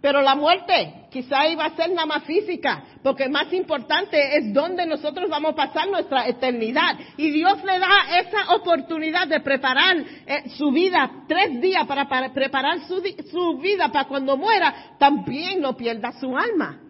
pero 0.00 0.22
la 0.22 0.34
muerte 0.34 0.97
quizá 1.10 1.48
iba 1.48 1.64
a 1.64 1.76
ser 1.76 1.90
nada 1.90 2.06
más 2.06 2.24
física, 2.24 2.84
porque 3.02 3.28
más 3.28 3.52
importante 3.52 4.36
es 4.36 4.52
dónde 4.52 4.86
nosotros 4.86 5.28
vamos 5.28 5.52
a 5.52 5.56
pasar 5.56 5.88
nuestra 5.88 6.26
eternidad. 6.26 6.98
Y 7.16 7.30
Dios 7.30 7.62
le 7.64 7.78
da 7.78 8.18
esa 8.18 8.54
oportunidad 8.54 9.26
de 9.28 9.40
preparar 9.40 9.96
eh, 9.98 10.50
su 10.56 10.70
vida 10.70 11.10
tres 11.26 11.60
días 11.60 11.86
para, 11.86 12.08
preparar 12.32 12.80
su, 12.86 13.02
su 13.30 13.58
vida 13.58 13.88
para 13.88 14.06
cuando 14.06 14.36
muera, 14.36 14.96
también 14.98 15.60
no 15.60 15.76
pierda 15.76 16.12
su 16.12 16.36
alma. 16.36 16.80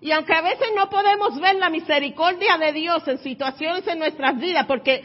Y 0.00 0.12
aunque 0.12 0.34
a 0.34 0.42
veces 0.42 0.68
no 0.76 0.90
podemos 0.90 1.40
ver 1.40 1.56
la 1.56 1.70
misericordia 1.70 2.58
de 2.58 2.72
Dios 2.72 3.08
en 3.08 3.18
situaciones 3.18 3.86
en 3.86 3.98
nuestras 3.98 4.38
vidas, 4.38 4.66
porque 4.66 5.02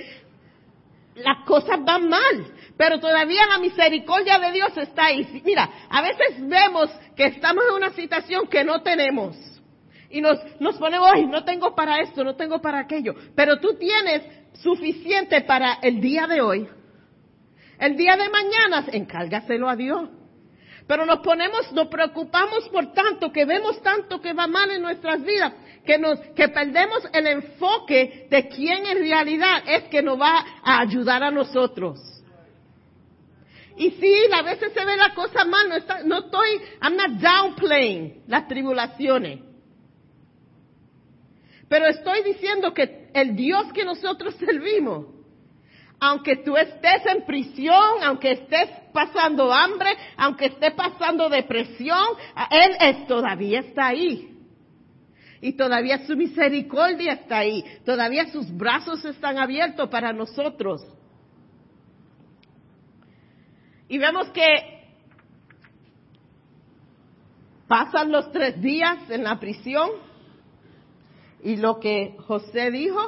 las 1.16 1.46
cosas 1.46 1.84
van 1.86 2.10
mal, 2.10 2.54
pero 2.80 2.98
todavía 2.98 3.46
la 3.46 3.58
misericordia 3.58 4.40
de 4.40 4.54
Dios 4.54 4.70
está 4.78 5.08
ahí. 5.08 5.42
Mira, 5.44 5.70
a 5.90 6.02
veces 6.02 6.48
vemos 6.48 6.90
que 7.14 7.26
estamos 7.26 7.66
en 7.68 7.76
una 7.76 7.90
situación 7.90 8.48
que 8.48 8.64
no 8.64 8.82
tenemos. 8.82 9.36
Y 10.10 10.22
nos, 10.22 10.40
nos 10.62 10.78
ponemos, 10.78 11.10
ay, 11.14 11.28
no 11.28 11.44
tengo 11.44 11.76
para 11.76 12.00
esto, 12.00 12.24
no 12.24 12.38
tengo 12.38 12.62
para 12.62 12.80
aquello. 12.80 13.16
Pero 13.36 13.60
tú 13.60 13.76
tienes 13.78 14.24
suficiente 14.54 15.42
para 15.42 15.80
el 15.82 16.00
día 16.00 16.26
de 16.26 16.40
hoy. 16.40 16.70
El 17.80 17.98
día 17.98 18.16
de 18.16 18.30
mañana, 18.30 18.86
encárgaselo 18.94 19.68
a 19.68 19.76
Dios. 19.76 20.08
Pero 20.88 21.06
nos 21.06 21.20
ponemos, 21.20 21.74
nos 21.74 21.90
preocupamos 21.90 22.70
por 22.70 22.94
tanto, 22.94 23.30
que 23.34 23.44
vemos 23.44 23.82
tanto 23.82 24.22
que 24.22 24.32
va 24.32 24.48
mal 24.48 24.72
en 24.72 24.82
nuestras 24.82 25.22
vidas, 25.22 25.52
que 25.86 25.98
nos, 25.98 26.18
que 26.34 26.48
perdemos 26.48 27.06
el 27.12 27.28
enfoque 27.28 28.28
de 28.32 28.48
quién 28.48 28.86
en 28.86 29.00
realidad 29.00 29.64
es 29.68 29.84
que 29.90 30.02
nos 30.02 30.18
va 30.18 30.46
a 30.64 30.80
ayudar 30.80 31.24
a 31.24 31.30
nosotros. 31.30 32.09
Y 33.80 33.92
sí, 33.92 34.14
a 34.34 34.42
veces 34.42 34.74
se 34.74 34.84
ve 34.84 34.98
la 34.98 35.14
cosa 35.16 35.46
mal, 35.46 35.70
no, 35.70 35.76
está, 35.78 36.04
no 36.04 36.20
estoy, 36.20 36.50
I'm 36.82 36.98
not 36.98 37.12
downplaying 37.22 38.24
las 38.28 38.46
tribulaciones. 38.50 39.40
Pero 41.70 41.88
estoy 41.88 42.22
diciendo 42.24 42.74
que 42.74 43.10
el 43.14 43.38
Dios 43.38 43.72
que 43.72 43.86
nosotros 43.86 44.36
servimos, 44.36 45.06
aunque 45.98 46.36
tú 46.44 46.58
estés 46.58 47.06
en 47.06 47.26
prisión, 47.26 48.04
aunque 48.04 48.32
estés 48.32 48.70
pasando 48.92 49.54
hambre, 49.54 49.96
aunque 50.18 50.48
estés 50.48 50.74
pasando 50.74 51.30
depresión, 51.30 52.06
Él 52.52 53.08
todavía 53.08 53.62
está 53.62 53.88
ahí. 53.88 54.38
Y 55.40 55.54
todavía 55.54 56.06
su 56.06 56.18
misericordia 56.18 57.14
está 57.14 57.38
ahí. 57.38 57.64
Todavía 57.86 58.28
sus 58.28 58.52
brazos 58.52 59.06
están 59.06 59.38
abiertos 59.38 59.88
para 59.88 60.12
nosotros. 60.12 60.82
Y 63.90 63.98
vemos 63.98 64.30
que 64.30 64.46
pasan 67.68 68.12
los 68.12 68.32
tres 68.32 68.62
días 68.62 69.10
en 69.10 69.24
la 69.24 69.40
prisión 69.40 69.90
y 71.44 71.58
lo 71.58 71.80
que 71.80 72.16
José 72.26 72.72
dijo, 72.72 73.00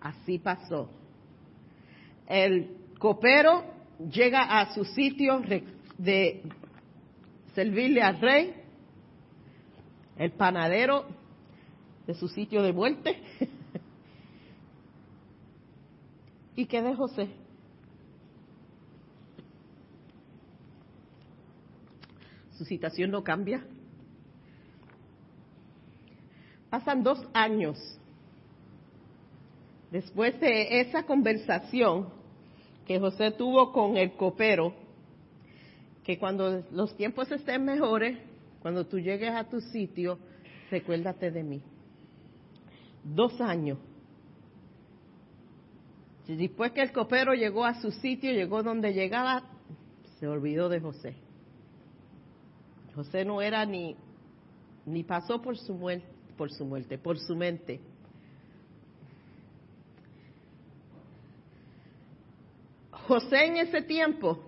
así 0.00 0.38
pasó 0.38 0.90
el 2.28 2.76
copero 2.98 3.64
llega 4.10 4.60
a 4.60 4.74
su 4.74 4.84
sitio 4.84 5.40
de 5.96 6.42
servirle 7.54 8.02
al 8.02 8.20
rey, 8.20 8.54
el 10.16 10.32
panadero 10.32 11.06
de 12.06 12.14
su 12.14 12.28
sitio 12.28 12.62
de 12.62 12.72
muerte. 12.72 13.20
¿Y 16.56 16.66
qué 16.66 16.82
de 16.82 16.94
José? 16.94 17.28
Su 22.58 22.64
situación 22.64 23.12
no 23.12 23.22
cambia. 23.22 23.64
Pasan 26.68 27.04
dos 27.04 27.24
años 27.32 27.78
después 29.92 30.38
de 30.40 30.80
esa 30.80 31.04
conversación 31.04 32.08
que 32.84 32.98
José 32.98 33.30
tuvo 33.30 33.72
con 33.72 33.96
el 33.96 34.12
copero, 34.12 34.74
que 36.02 36.18
cuando 36.18 36.64
los 36.72 36.96
tiempos 36.96 37.30
estén 37.30 37.64
mejores, 37.64 38.18
cuando 38.60 38.84
tú 38.86 38.98
llegues 38.98 39.30
a 39.30 39.44
tu 39.44 39.60
sitio, 39.60 40.18
recuérdate 40.68 41.30
de 41.30 41.44
mí. 41.44 41.62
Dos 43.04 43.40
años. 43.40 43.78
Después 46.26 46.72
que 46.72 46.82
el 46.82 46.92
copero 46.92 47.34
llegó 47.34 47.64
a 47.64 47.80
su 47.80 47.92
sitio, 47.92 48.32
llegó 48.32 48.64
donde 48.64 48.92
llegaba, 48.92 49.44
se 50.18 50.26
olvidó 50.26 50.68
de 50.68 50.80
José. 50.80 51.27
José 52.98 53.24
no 53.24 53.40
era 53.40 53.64
ni, 53.64 53.94
ni 54.84 55.04
pasó 55.04 55.40
por 55.40 55.56
su 55.56 55.72
muerte, 55.72 56.04
por 56.36 56.50
su 56.50 56.64
muerte, 56.64 56.98
por 56.98 57.16
su 57.16 57.36
mente. 57.36 57.80
José 62.90 63.44
en 63.44 63.56
ese 63.58 63.82
tiempo 63.82 64.40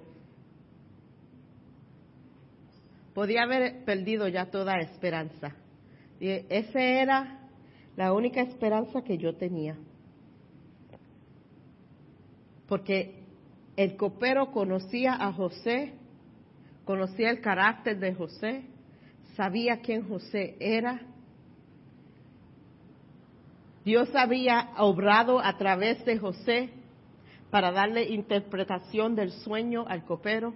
podía 3.15 3.45
haber 3.45 3.85
perdido 3.85 4.27
ya 4.27 4.51
toda 4.51 4.81
esperanza. 4.81 5.55
Y 6.19 6.31
esa 6.49 6.83
era 6.83 7.49
la 7.97 8.13
única 8.13 8.41
esperanza 8.41 9.03
que 9.03 9.17
yo 9.17 9.37
tenía. 9.37 9.79
Porque 12.67 13.23
el 13.77 13.97
copero 13.97 14.51
conocía 14.51 15.15
a 15.15 15.33
José, 15.33 16.00
conocía 16.91 17.31
el 17.31 17.41
carácter 17.41 18.01
de 18.01 18.13
José, 18.13 18.65
sabía 19.37 19.81
quién 19.81 20.09
José 20.09 20.57
era. 20.59 21.01
Dios 23.85 24.09
había 24.17 24.71
obrado 24.77 25.39
a 25.39 25.57
través 25.57 26.05
de 26.05 26.19
José 26.19 26.71
para 27.49 27.71
darle 27.71 28.09
interpretación 28.09 29.15
del 29.15 29.31
sueño 29.31 29.85
al 29.87 30.05
copero. 30.05 30.53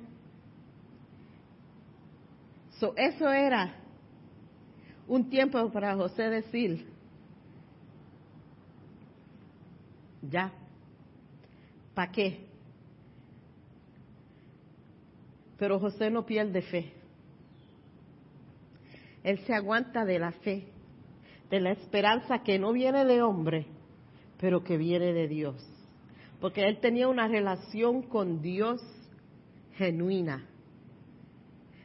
eso 2.97 3.31
era 3.31 3.77
un 5.07 5.31
tiempo 5.31 5.71
para 5.71 5.95
José 5.95 6.31
decir, 6.31 6.85
ya, 10.21 10.51
¿para 11.95 12.11
qué? 12.11 12.54
Pero 15.59 15.79
José 15.79 16.11
no 16.11 16.27
pierde 16.27 16.63
fe. 16.63 16.93
Él 19.23 19.39
se 19.47 19.55
aguanta 19.55 20.05
de 20.05 20.19
la 20.19 20.33
fe, 20.33 20.69
de 21.51 21.61
la 21.61 21.73
esperanza 21.73 22.43
que 22.43 22.59
no 22.59 22.73
viene 22.73 23.05
de 23.05 23.23
hombre, 23.23 23.67
pero 24.39 24.63
que 24.63 24.77
viene 24.77 25.13
de 25.13 25.29
Dios 25.29 25.75
porque 26.45 26.69
él 26.69 26.79
tenía 26.79 27.09
una 27.09 27.27
relación 27.27 28.03
con 28.03 28.43
Dios 28.43 28.79
genuina. 29.79 30.45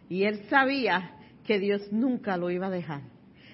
Y 0.09 0.25
él 0.25 0.49
sabía 0.49 1.15
que 1.45 1.59
Dios 1.59 1.93
nunca 1.93 2.35
lo 2.35 2.51
iba 2.51 2.67
a 2.67 2.69
dejar. 2.69 3.03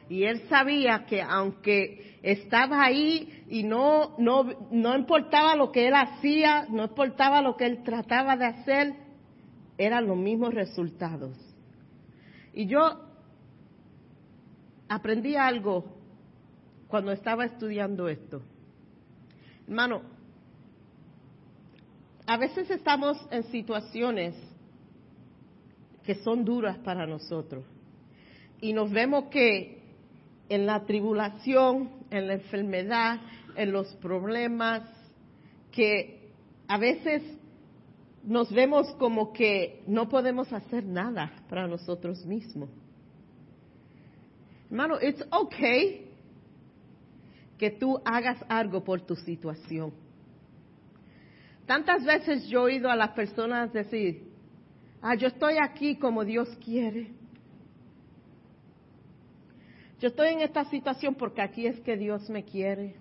Y 0.09 0.23
él 0.23 0.41
sabía 0.49 1.05
que 1.05 1.21
aunque 1.21 2.17
estaba 2.23 2.83
ahí 2.83 3.43
y 3.47 3.61
no, 3.61 4.15
no, 4.17 4.45
no 4.71 4.95
importaba 4.97 5.55
lo 5.55 5.71
que 5.71 5.87
él 5.87 5.93
hacía, 5.93 6.65
no 6.71 6.85
importaba 6.85 7.39
lo 7.39 7.55
que 7.55 7.67
él 7.67 7.83
trataba 7.83 8.35
de 8.35 8.45
hacer, 8.45 8.93
eran 9.77 10.07
los 10.07 10.17
mismos 10.17 10.53
resultados. 10.53 11.35
Y 12.53 12.67
yo 12.67 13.01
aprendí 14.87 15.35
algo 15.35 15.85
cuando 16.87 17.11
estaba 17.11 17.45
estudiando 17.45 18.07
esto. 18.07 18.41
Hermano, 19.67 20.01
a 22.27 22.37
veces 22.37 22.69
estamos 22.69 23.17
en 23.31 23.43
situaciones 23.51 24.35
que 26.03 26.15
son 26.15 26.45
duras 26.45 26.77
para 26.79 27.05
nosotros 27.05 27.65
y 28.61 28.73
nos 28.73 28.91
vemos 28.91 29.25
que 29.25 29.79
en 30.49 30.65
la 30.65 30.85
tribulación, 30.85 31.89
en 32.11 32.27
la 32.27 32.33
enfermedad, 32.35 33.19
en 33.55 33.71
los 33.71 33.93
problemas, 33.95 34.83
que 35.71 36.29
a 36.67 36.77
veces 36.77 37.23
nos 38.25 38.51
vemos 38.51 38.91
como 38.95 39.31
que 39.31 39.83
no 39.87 40.09
podemos 40.09 40.51
hacer 40.51 40.83
nada 40.83 41.31
para 41.47 41.67
nosotros 41.67 42.25
mismos. 42.25 42.69
Hermano, 44.69 44.97
it's 45.01 45.23
okay 45.31 46.09
que 47.57 47.71
tú 47.71 48.01
hagas 48.03 48.43
algo 48.49 48.83
por 48.83 49.01
tu 49.01 49.15
situación. 49.15 49.93
Tantas 51.65 52.03
veces 52.03 52.47
yo 52.47 52.61
he 52.61 52.73
oído 52.73 52.89
a 52.89 52.95
las 52.95 53.11
personas 53.11 53.71
decir, 53.71 54.27
ah, 55.01 55.15
yo 55.15 55.27
estoy 55.27 55.57
aquí 55.57 55.95
como 55.95 56.25
Dios 56.25 56.49
quiere. 56.63 57.11
Yo 59.99 60.09
estoy 60.09 60.29
en 60.29 60.41
esta 60.41 60.65
situación 60.65 61.15
porque 61.15 61.41
aquí 61.41 61.67
es 61.67 61.79
que 61.81 61.95
Dios 61.95 62.29
me 62.29 62.43
quiere. 62.43 62.95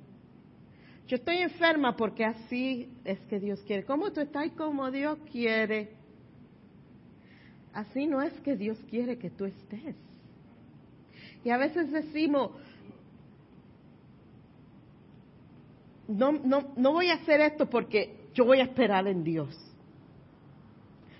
Yo 1.06 1.16
estoy 1.16 1.38
enferma 1.38 1.96
porque 1.96 2.24
así 2.24 2.88
es 3.04 3.18
que 3.26 3.38
Dios 3.38 3.62
quiere. 3.66 3.84
¿Cómo 3.84 4.10
tú 4.12 4.20
estás 4.20 4.50
como 4.52 4.90
Dios 4.90 5.18
quiere? 5.30 5.90
Así 7.74 8.06
no 8.06 8.22
es 8.22 8.32
que 8.40 8.56
Dios 8.56 8.78
quiere 8.88 9.18
que 9.18 9.30
tú 9.30 9.44
estés. 9.44 9.96
Y 11.44 11.50
a 11.50 11.58
veces 11.58 11.90
decimos, 11.92 12.52
no, 16.08 16.32
no, 16.32 16.72
no 16.76 16.92
voy 16.92 17.10
a 17.10 17.14
hacer 17.14 17.40
esto 17.40 17.68
porque 17.68 18.28
yo 18.32 18.46
voy 18.46 18.60
a 18.60 18.64
esperar 18.64 19.06
en 19.06 19.24
Dios. 19.24 19.54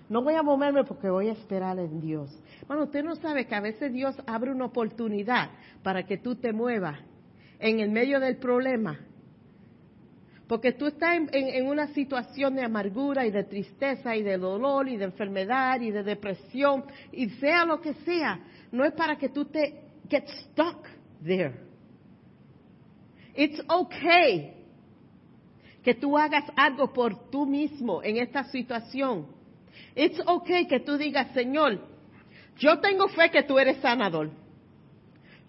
No 0.09 0.23
voy 0.23 0.35
a 0.35 0.43
moverme 0.43 0.85
porque 0.85 1.11
voy 1.11 1.29
a 1.29 1.33
esperar 1.33 1.79
en 1.79 2.01
Dios. 2.01 2.31
Bueno, 2.67 2.85
usted 2.85 3.03
no 3.05 3.17
sabe 3.17 3.47
que 3.47 3.55
a 3.55 3.61
veces 3.61 3.93
Dios 3.93 4.15
abre 4.27 4.51
una 4.51 4.67
oportunidad 4.67 5.51
para 5.83 6.05
que 6.07 6.19
tú 6.19 6.37
te 6.37 6.53
muevas 6.53 6.99
en 7.59 7.81
el 7.81 7.91
medio 7.91 8.21
del 8.21 8.37
problema. 8.37 8.99
Porque 10.47 10.73
tú 10.73 10.87
estás 10.87 11.21
en, 11.33 11.67
una 11.67 11.89
situación 11.89 12.55
de 12.55 12.65
amargura 12.65 13.27
y 13.27 13.31
de 13.31 13.45
tristeza 13.45 14.15
y 14.15 14.23
de 14.23 14.37
dolor 14.37 14.89
y 14.89 14.97
de 14.97 15.05
enfermedad 15.05 15.81
y 15.81 15.91
de 15.91 16.03
depresión 16.03 16.85
y 17.13 17.31
sea 17.31 17.65
lo 17.65 17.81
que 17.81 17.95
sea, 17.95 18.41
no 18.71 18.85
es 18.85 18.93
para 18.93 19.17
que 19.17 19.31
tú 19.31 19.47
te 19.47 19.81
get 20.09 20.27
stuck 20.29 20.87
there. 21.25 21.55
It's 23.35 23.61
okay 23.69 24.53
que 25.83 25.95
tú 25.95 26.17
hagas 26.17 26.45
algo 26.57 26.93
por 26.93 27.31
tú 27.31 27.47
mismo 27.47 28.03
en 28.03 28.19
esta 28.19 28.45
situación. 28.45 29.27
It's 29.95 30.21
okay 30.27 30.67
que 30.67 30.81
tú 30.81 30.97
digas, 30.97 31.33
Señor, 31.33 31.81
yo 32.59 32.81
tengo 32.81 33.09
fe 33.09 33.31
que 33.31 33.43
tú 33.43 33.59
eres 33.59 33.79
sanador. 33.79 34.31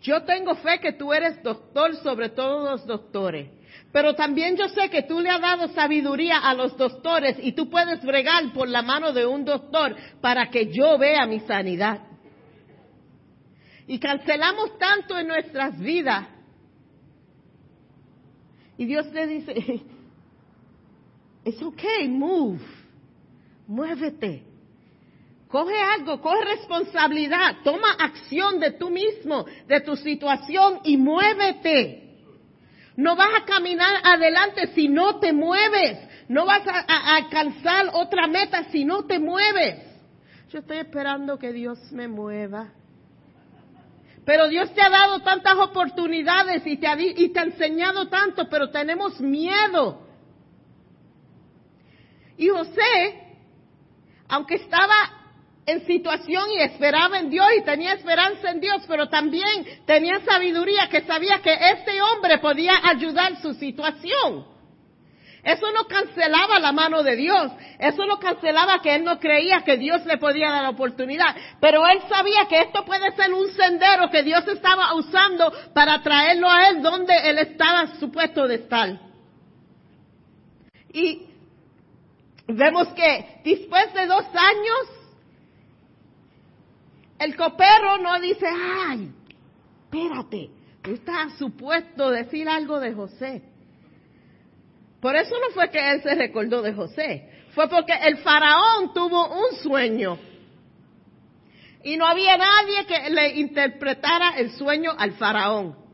Yo 0.01 0.23
tengo 0.23 0.55
fe 0.55 0.79
que 0.79 0.93
tú 0.93 1.13
eres 1.13 1.41
doctor 1.43 1.95
sobre 1.97 2.29
todos 2.29 2.69
los 2.69 2.85
doctores. 2.85 3.54
Pero 3.95 4.13
también 4.13 4.57
yo 4.57 4.67
sé 4.67 4.89
que 4.89 5.03
tú 5.03 5.21
le 5.21 5.29
has 5.29 5.39
dado 5.39 5.69
sabiduría 5.69 6.39
a 6.39 6.53
los 6.53 6.75
doctores 6.75 7.37
y 7.41 7.53
tú 7.53 7.69
puedes 7.69 8.03
bregar 8.03 8.51
por 8.51 8.67
la 8.67 8.81
mano 8.81 9.13
de 9.13 9.25
un 9.25 9.45
doctor 9.45 9.95
para 10.19 10.49
que 10.49 10.69
yo 10.69 10.97
vea 10.97 11.25
mi 11.25 11.39
sanidad. 11.39 12.01
Y 13.87 13.97
cancelamos 13.97 14.77
tanto 14.77 15.17
en 15.17 15.27
nuestras 15.29 15.79
vidas. 15.79 16.27
Y 18.77 18.83
Dios 18.83 19.09
le 19.13 19.27
dice, 19.27 19.53
it's 21.45 21.63
okay, 21.63 22.09
move, 22.09 22.59
muévete. 23.65 24.43
Coge 25.47 25.79
algo, 25.79 26.19
coge 26.19 26.43
responsabilidad, 26.43 27.59
toma 27.63 27.93
acción 27.97 28.59
de 28.59 28.71
tú 28.71 28.89
mismo, 28.89 29.45
de 29.69 29.79
tu 29.79 29.95
situación 29.95 30.81
y 30.83 30.97
muévete. 30.97 32.04
No 32.97 33.15
vas 33.15 33.41
a 33.41 33.45
caminar 33.45 33.95
adelante 34.03 34.67
si 34.73 34.87
no 34.87 35.19
te 35.19 35.33
mueves. 35.33 35.99
No 36.27 36.45
vas 36.45 36.61
a, 36.67 37.15
alcanzar 37.15 37.87
otra 37.93 38.27
meta 38.27 38.63
si 38.65 38.85
no 38.85 39.05
te 39.05 39.19
mueves. 39.19 39.83
Yo 40.49 40.59
estoy 40.59 40.77
esperando 40.77 41.37
que 41.37 41.51
Dios 41.51 41.79
me 41.91 42.07
mueva. 42.07 42.69
Pero 44.25 44.47
Dios 44.47 44.73
te 44.73 44.81
ha 44.81 44.89
dado 44.89 45.19
tantas 45.21 45.55
oportunidades 45.57 46.65
y 46.65 46.77
te, 46.77 46.87
ha, 46.87 46.99
y 46.99 47.29
te 47.29 47.39
ha 47.39 47.43
enseñado 47.43 48.07
tanto, 48.07 48.49
pero 48.49 48.71
tenemos 48.71 49.19
miedo. 49.19 50.01
Y 52.37 52.47
José, 52.47 53.37
aunque 54.27 54.55
estaba 54.55 54.95
en 55.65 55.85
situación 55.85 56.51
y 56.51 56.61
esperaba 56.61 57.19
en 57.19 57.29
Dios 57.29 57.47
y 57.57 57.63
tenía 57.63 57.93
esperanza 57.93 58.51
en 58.51 58.59
Dios, 58.59 58.83
pero 58.87 59.09
también 59.09 59.65
tenía 59.85 60.19
sabiduría 60.21 60.87
que 60.89 61.01
sabía 61.01 61.41
que 61.41 61.53
este 61.53 62.01
hombre 62.01 62.37
podía 62.37 62.73
ayudar 62.83 63.41
su 63.41 63.53
situación. 63.55 64.45
Eso 65.43 65.71
no 65.71 65.85
cancelaba 65.85 66.57
la 66.57 66.71
mano 66.71 67.03
de 67.03 67.15
Dios, 67.15 67.51
eso 67.77 68.05
no 68.07 68.17
cancelaba 68.19 68.81
que 68.81 68.95
él 68.95 69.03
no 69.03 69.19
creía 69.19 69.61
que 69.61 69.77
Dios 69.77 70.03
le 70.05 70.17
podía 70.17 70.49
dar 70.49 70.63
la 70.63 70.71
oportunidad, 70.71 71.35
pero 71.61 71.85
él 71.85 71.99
sabía 72.09 72.47
que 72.49 72.61
esto 72.61 72.83
puede 72.83 73.15
ser 73.15 73.31
un 73.31 73.47
sendero 73.51 74.09
que 74.09 74.23
Dios 74.23 74.47
estaba 74.47 74.95
usando 74.95 75.53
para 75.73 76.01
traerlo 76.01 76.49
a 76.49 76.69
él 76.69 76.81
donde 76.81 77.15
él 77.29 77.37
estaba 77.37 77.95
supuesto 77.99 78.47
de 78.47 78.55
estar. 78.55 78.99
Y 80.91 81.27
vemos 82.47 82.87
que 82.89 83.41
después 83.43 83.93
de 83.93 84.07
dos 84.07 84.25
años, 84.33 84.94
el 87.19 87.35
copero 87.35 87.97
no 87.97 88.19
dice, 88.19 88.45
ay, 88.47 89.11
espérate, 89.83 90.49
tú 90.81 90.93
estás 90.93 91.37
supuesto 91.37 92.09
decir 92.11 92.47
algo 92.49 92.79
de 92.79 92.93
José. 92.93 93.41
Por 94.99 95.15
eso 95.15 95.35
no 95.39 95.53
fue 95.53 95.69
que 95.69 95.91
él 95.91 96.01
se 96.01 96.15
recordó 96.15 96.61
de 96.61 96.73
José, 96.73 97.29
fue 97.53 97.69
porque 97.69 97.93
el 97.93 98.17
faraón 98.17 98.93
tuvo 98.93 99.27
un 99.27 99.55
sueño 99.57 100.17
y 101.85 101.97
no 101.97 102.07
había 102.07 102.35
nadie 102.35 102.85
que 102.87 103.09
le 103.11 103.35
interpretara 103.39 104.37
el 104.37 104.51
sueño 104.51 104.91
al 104.97 105.13
faraón. 105.13 105.84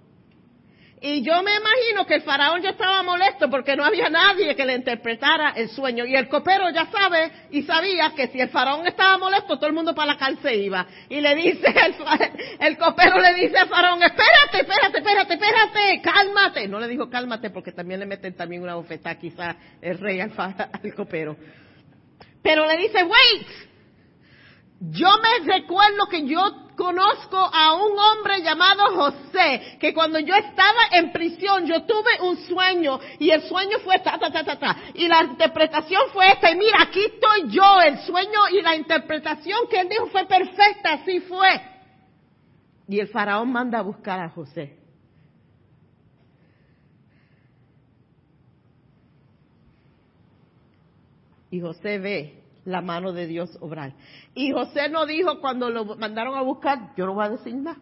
Y 1.04 1.24
yo 1.24 1.42
me 1.42 1.52
imagino 1.56 2.06
que 2.06 2.14
el 2.14 2.22
faraón 2.22 2.62
ya 2.62 2.70
estaba 2.70 3.02
molesto 3.02 3.50
porque 3.50 3.76
no 3.76 3.84
había 3.84 4.08
nadie 4.08 4.56
que 4.56 4.64
le 4.64 4.76
interpretara 4.76 5.50
el 5.56 5.68
sueño. 5.70 6.06
Y 6.06 6.16
el 6.16 6.28
copero 6.28 6.70
ya 6.70 6.86
sabe 6.92 7.32
y 7.50 7.64
sabía 7.64 8.14
que 8.16 8.28
si 8.28 8.40
el 8.40 8.50
faraón 8.50 8.86
estaba 8.86 9.18
molesto, 9.18 9.56
todo 9.58 9.66
el 9.66 9.74
mundo 9.74 9.96
para 9.96 10.14
la 10.14 10.20
cárcel 10.20 10.62
iba. 10.62 10.86
Y 11.10 11.20
le 11.20 11.34
dice, 11.34 11.66
el, 12.60 12.78
copero 12.78 13.20
le 13.20 13.34
dice 13.34 13.58
al 13.58 13.68
faraón, 13.68 14.04
espérate, 14.04 14.60
espérate, 14.62 15.00
espérate, 15.00 15.34
espérate, 15.34 16.02
cálmate. 16.04 16.68
No 16.68 16.80
le 16.80 16.88
dijo 16.88 17.10
cálmate 17.10 17.50
porque 17.50 17.72
también 17.72 18.00
le 18.00 18.06
meten 18.06 18.36
también 18.36 18.62
una 18.62 18.76
bofetada 18.76 19.18
quizá 19.18 19.56
el 19.82 19.98
rey 19.98 20.22
al, 20.22 20.32
al 20.38 20.94
copero. 20.94 21.36
Pero 22.44 22.68
le 22.68 22.78
dice, 22.78 23.04
wait, 23.04 23.71
yo 24.82 25.08
me 25.22 25.54
recuerdo 25.54 26.08
que 26.10 26.26
yo 26.26 26.42
conozco 26.76 27.38
a 27.38 27.76
un 27.76 28.00
hombre 28.00 28.42
llamado 28.42 28.96
José, 28.96 29.78
que 29.80 29.94
cuando 29.94 30.18
yo 30.18 30.34
estaba 30.34 30.88
en 30.94 31.12
prisión, 31.12 31.68
yo 31.68 31.84
tuve 31.84 32.20
un 32.28 32.36
sueño 32.38 33.00
y 33.20 33.30
el 33.30 33.44
sueño 33.44 33.78
fue 33.84 34.00
ta, 34.00 34.18
ta, 34.18 34.32
ta, 34.32 34.44
ta, 34.44 34.58
ta. 34.58 34.78
Y 34.96 35.08
la 35.08 35.24
interpretación 35.24 36.02
fue 36.12 36.32
esta, 36.32 36.50
y 36.50 36.56
mira, 36.56 36.82
aquí 36.82 37.00
estoy 37.00 37.52
yo, 37.52 37.80
el 37.82 38.00
sueño 38.00 38.50
y 38.52 38.62
la 38.64 38.76
interpretación 38.76 39.68
que 39.70 39.82
él 39.82 39.90
dijo 39.90 40.08
fue 40.08 40.26
perfecta, 40.26 40.94
así 40.94 41.20
fue. 41.20 41.62
Y 42.88 43.00
el 43.00 43.08
faraón 43.10 43.52
manda 43.52 43.78
a 43.78 43.84
buscar 43.84 44.20
a 44.20 44.30
José. 44.30 44.80
Y 51.52 51.60
José 51.60 52.00
ve 52.00 52.41
la 52.66 52.82
mano 52.82 53.12
de 53.12 53.28
Dios 53.28 53.58
obrar. 53.60 53.94
Y 54.34 54.52
José 54.52 54.90
no 54.90 55.06
dijo 55.06 55.40
cuando 55.40 55.70
lo 55.70 55.86
mandaron 55.98 56.36
a 56.36 56.42
buscar, 56.42 56.94
yo 56.96 57.06
no 57.06 57.14
voy 57.14 57.26
a 57.26 57.30
decir 57.30 57.56
nada. 57.56 57.80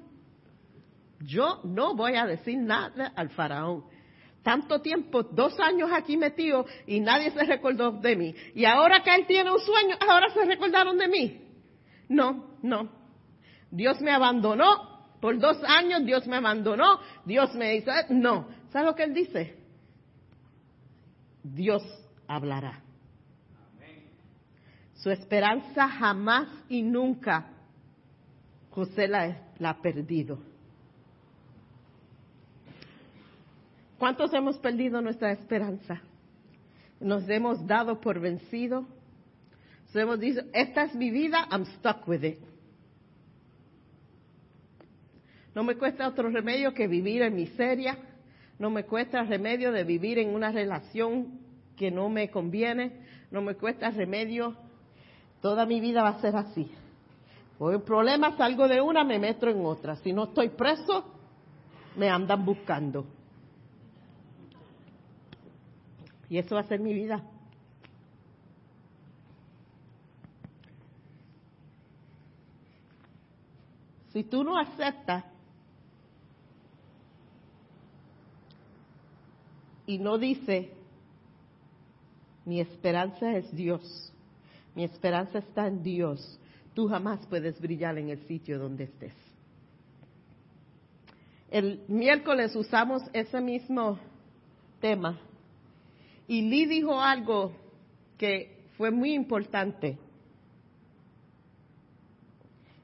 Yo 1.21 1.59
no 1.63 1.95
voy 1.95 2.15
a 2.15 2.25
decir 2.25 2.57
nada 2.57 3.11
al 3.15 3.29
faraón. 3.29 3.83
Tanto 4.41 4.79
tiempo, 4.81 5.23
dos 5.23 5.59
años 5.59 5.89
aquí 5.93 6.15
metido 6.15 6.65
y 6.87 7.01
nadie 7.01 7.31
se 7.31 7.43
recordó 7.43 7.91
de 7.91 8.15
mí. 8.15 8.33
Y 8.55 8.65
ahora 8.65 9.03
que 9.03 9.13
él 9.13 9.25
tiene 9.27 9.51
un 9.51 9.59
sueño, 9.59 9.97
ahora 10.07 10.29
se 10.33 10.45
recordaron 10.45 10.97
de 10.97 11.07
mí. 11.09 11.41
No, 12.07 12.55
no. 12.61 12.89
Dios 13.69 13.99
me 14.01 14.11
abandonó. 14.11 14.87
Por 15.19 15.37
dos 15.37 15.61
años 15.67 16.05
Dios 16.05 16.25
me 16.25 16.37
abandonó. 16.37 16.99
Dios 17.25 17.53
me 17.55 17.75
hizo. 17.75 17.91
No. 18.09 18.47
¿Sabes 18.71 18.87
lo 18.87 18.95
que 18.95 19.03
él 19.03 19.13
dice? 19.13 19.57
Dios 21.43 21.83
hablará. 22.27 22.81
Su 24.99 25.11
esperanza 25.11 25.87
jamás 25.87 26.49
y 26.67 26.81
nunca 26.81 27.47
José 28.69 29.07
la, 29.07 29.37
ha 29.63 29.81
perdido. 29.81 30.39
¿Cuántos 33.97 34.33
hemos 34.33 34.57
perdido 34.57 35.01
nuestra 35.01 35.31
esperanza? 35.31 36.01
Nos 36.99 37.29
hemos 37.29 37.65
dado 37.65 38.01
por 38.01 38.19
vencido. 38.19 38.85
Nos 39.85 39.95
hemos 39.95 40.19
dicho, 40.19 40.41
esta 40.53 40.83
es 40.83 40.95
mi 40.95 41.11
vida, 41.11 41.47
I'm 41.49 41.65
stuck 41.65 42.05
with 42.05 42.23
it. 42.23 42.39
No 45.55 45.63
me 45.63 45.75
cuesta 45.75 46.07
otro 46.07 46.29
remedio 46.29 46.73
que 46.73 46.87
vivir 46.87 47.21
en 47.21 47.35
miseria. 47.35 47.97
No 48.59 48.69
me 48.69 48.83
cuesta 48.83 49.23
remedio 49.23 49.71
de 49.71 49.85
vivir 49.85 50.19
en 50.19 50.33
una 50.33 50.51
relación 50.51 51.39
que 51.77 51.89
no 51.89 52.09
me 52.09 52.29
conviene. 52.29 52.99
No 53.31 53.41
me 53.41 53.55
cuesta 53.55 53.91
remedio 53.91 54.55
Toda 55.41 55.65
mi 55.65 55.79
vida 55.79 56.03
va 56.03 56.09
a 56.09 56.21
ser 56.21 56.35
así. 56.35 56.69
Por 57.57 57.73
el 57.73 57.81
problema 57.81 58.35
salgo 58.37 58.67
de 58.67 58.81
una, 58.81 59.03
me 59.03 59.19
meto 59.19 59.47
en 59.47 59.65
otra. 59.65 59.95
Si 59.97 60.13
no 60.13 60.25
estoy 60.25 60.49
preso, 60.49 61.05
me 61.95 62.09
andan 62.09 62.45
buscando. 62.45 63.05
Y 66.29 66.37
eso 66.37 66.55
va 66.55 66.61
a 66.61 66.67
ser 66.67 66.79
mi 66.79 66.93
vida. 66.93 67.23
Si 74.13 74.23
tú 74.23 74.43
no 74.43 74.57
aceptas 74.57 75.23
y 79.85 79.97
no 79.97 80.17
dices, 80.17 80.67
mi 82.45 82.59
esperanza 82.59 83.31
es 83.33 83.55
Dios, 83.55 84.11
mi 84.75 84.83
esperanza 84.83 85.39
está 85.39 85.67
en 85.67 85.83
Dios. 85.83 86.39
Tú 86.73 86.87
jamás 86.87 87.25
puedes 87.27 87.59
brillar 87.59 87.97
en 87.97 88.09
el 88.09 88.19
sitio 88.27 88.59
donde 88.59 88.85
estés. 88.85 89.13
El 91.49 91.83
miércoles 91.87 92.55
usamos 92.55 93.01
ese 93.11 93.41
mismo 93.41 93.99
tema 94.79 95.19
y 96.27 96.43
Lee 96.43 96.67
dijo 96.67 97.01
algo 97.01 97.51
que 98.17 98.59
fue 98.77 98.91
muy 98.91 99.13
importante. 99.13 99.97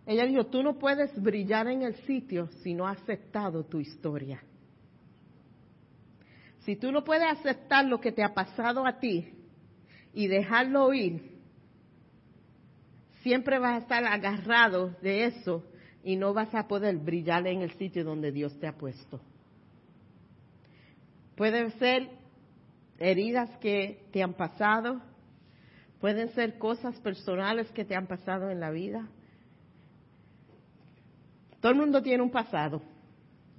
Ella 0.07 0.25
dijo, 0.25 0.47
tú 0.47 0.63
no 0.63 0.79
puedes 0.79 1.13
brillar 1.21 1.67
en 1.67 1.83
el 1.83 1.95
sitio 2.07 2.47
si 2.63 2.73
no 2.73 2.87
has 2.87 3.01
aceptado 3.03 3.63
tu 3.63 3.79
historia. 3.79 4.41
Si 6.61 6.75
tú 6.75 6.91
no 6.91 7.03
puedes 7.03 7.27
aceptar 7.27 7.85
lo 7.85 8.01
que 8.01 8.11
te 8.11 8.23
ha 8.23 8.33
pasado 8.33 8.85
a 8.87 8.99
ti 8.99 9.31
y 10.11 10.25
dejarlo 10.25 10.91
ir, 10.91 11.34
siempre 13.25 13.57
vas 13.57 13.73
a 13.73 13.77
estar 13.79 14.05
agarrado 14.05 14.91
de 15.01 15.25
eso 15.25 15.63
y 16.03 16.15
no 16.15 16.31
vas 16.31 16.53
a 16.53 16.67
poder 16.67 16.95
brillar 16.97 17.47
en 17.47 17.63
el 17.63 17.71
sitio 17.71 18.03
donde 18.03 18.31
Dios 18.31 18.55
te 18.59 18.67
ha 18.67 18.77
puesto. 18.77 19.19
Pueden 21.35 21.71
ser 21.79 22.07
heridas 22.99 23.49
que 23.57 24.05
te 24.13 24.21
han 24.21 24.35
pasado, 24.35 25.01
pueden 25.99 26.29
ser 26.35 26.59
cosas 26.59 26.99
personales 26.99 27.67
que 27.71 27.83
te 27.83 27.95
han 27.95 28.05
pasado 28.05 28.51
en 28.51 28.59
la 28.59 28.69
vida. 28.69 29.09
Todo 31.61 31.71
el 31.71 31.79
mundo 31.79 32.03
tiene 32.03 32.21
un 32.21 32.29
pasado, 32.29 32.79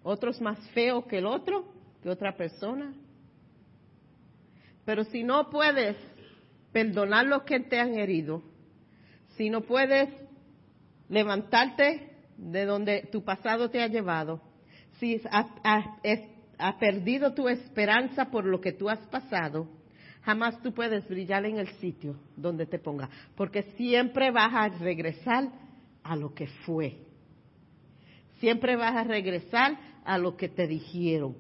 otros 0.05 0.41
más 0.41 0.61
feos 0.71 1.07
que 1.07 1.19
el 1.19 1.27
otro, 1.27 1.67
que 2.05 2.09
otra 2.09 2.37
persona. 2.37 2.95
Pero 4.85 5.03
si 5.03 5.25
no 5.25 5.51
puedes 5.51 5.97
perdonar 6.71 7.27
los 7.27 7.43
que 7.43 7.59
te 7.59 7.81
han 7.81 7.95
herido, 7.95 8.45
si 9.37 9.51
no 9.51 9.63
puedes 9.63 10.09
levantarte 11.09 12.11
de 12.37 12.65
donde 12.65 13.09
tu 13.13 13.25
pasado 13.25 13.71
te 13.71 13.83
ha 13.83 13.87
llevado, 13.87 14.41
si 14.99 15.21
has, 15.31 16.75
perdido 16.79 17.35
tu 17.35 17.49
esperanza 17.49 18.31
por 18.31 18.45
lo 18.45 18.61
que 18.61 18.73
tú 18.73 18.89
has 18.89 19.01
pasado, 19.09 19.69
jamás 20.23 20.61
tú 20.63 20.73
puedes 20.73 21.07
brillar 21.09 21.45
en 21.45 21.59
el 21.59 21.69
sitio 21.79 22.17
donde 22.37 22.67
te 22.67 22.79
ponga, 22.79 23.09
porque 23.37 23.63
siempre 23.77 24.31
vas 24.31 24.53
a 24.53 24.69
regresar 24.69 25.49
a 26.03 26.17
lo 26.17 26.35
que 26.35 26.47
fue. 26.65 26.97
Siempre 28.39 28.77
vas 28.77 28.95
a 28.95 29.05
regresar 29.05 29.79
a 30.05 30.19
lo 30.19 30.37
que 30.37 30.49
te 30.49 30.67
dijeron. 30.67 31.37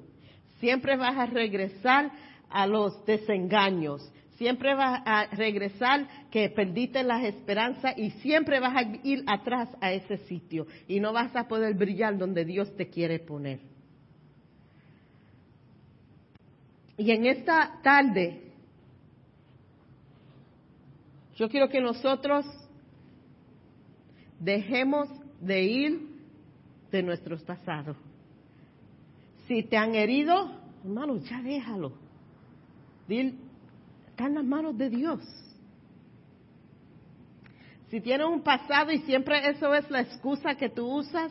Siempre 0.61 0.97
vas 0.97 1.17
a 1.17 1.27
regresar 1.27 2.11
a 2.49 2.67
los 2.67 3.05
desengaños. 3.05 4.11
Siempre 4.37 4.75
vas 4.75 5.03
a 5.07 5.27
regresar 5.33 6.07
que 6.31 6.51
perdiste 6.51 7.03
las 7.03 7.25
esperanzas 7.25 7.97
y 7.97 8.11
siempre 8.11 8.61
vas 8.61 8.77
a 8.77 8.83
ir 9.03 9.25
atrás 9.27 9.71
a 9.81 9.93
ese 9.93 10.19
sitio 10.19 10.67
y 10.87 11.01
no 11.01 11.13
vas 11.13 11.35
a 11.35 11.49
poder 11.49 11.75
brillar 11.75 12.19
donde 12.19 12.45
Dios 12.45 12.75
te 12.77 12.89
quiere 12.89 13.19
poner. 13.19 13.61
Y 16.99 17.11
en 17.11 17.27
esta 17.27 17.81
tarde, 17.83 18.43
yo 21.37 21.49
quiero 21.49 21.69
que 21.69 21.81
nosotros 21.81 22.45
dejemos 24.39 25.09
de 25.41 25.63
ir 25.63 26.01
de 26.91 27.03
nuestros 27.03 27.43
pasados. 27.43 27.97
Si 29.47 29.63
te 29.63 29.77
han 29.77 29.95
herido, 29.95 30.53
hermano, 30.85 31.17
ya 31.19 31.41
déjalo. 31.41 31.93
Dile, 33.07 33.46
está 34.17 34.29
en 34.29 34.35
las 34.37 34.45
manos 34.47 34.79
de 34.79 34.89
Dios. 34.89 35.21
Si 37.91 38.01
tienes 38.01 38.27
un 38.27 38.41
pasado 38.41 38.91
y 38.91 39.01
siempre 39.01 39.47
eso 39.47 39.75
es 39.75 39.91
la 39.91 40.01
excusa 40.01 40.55
que 40.55 40.71
tú 40.71 40.87
usas 40.87 41.31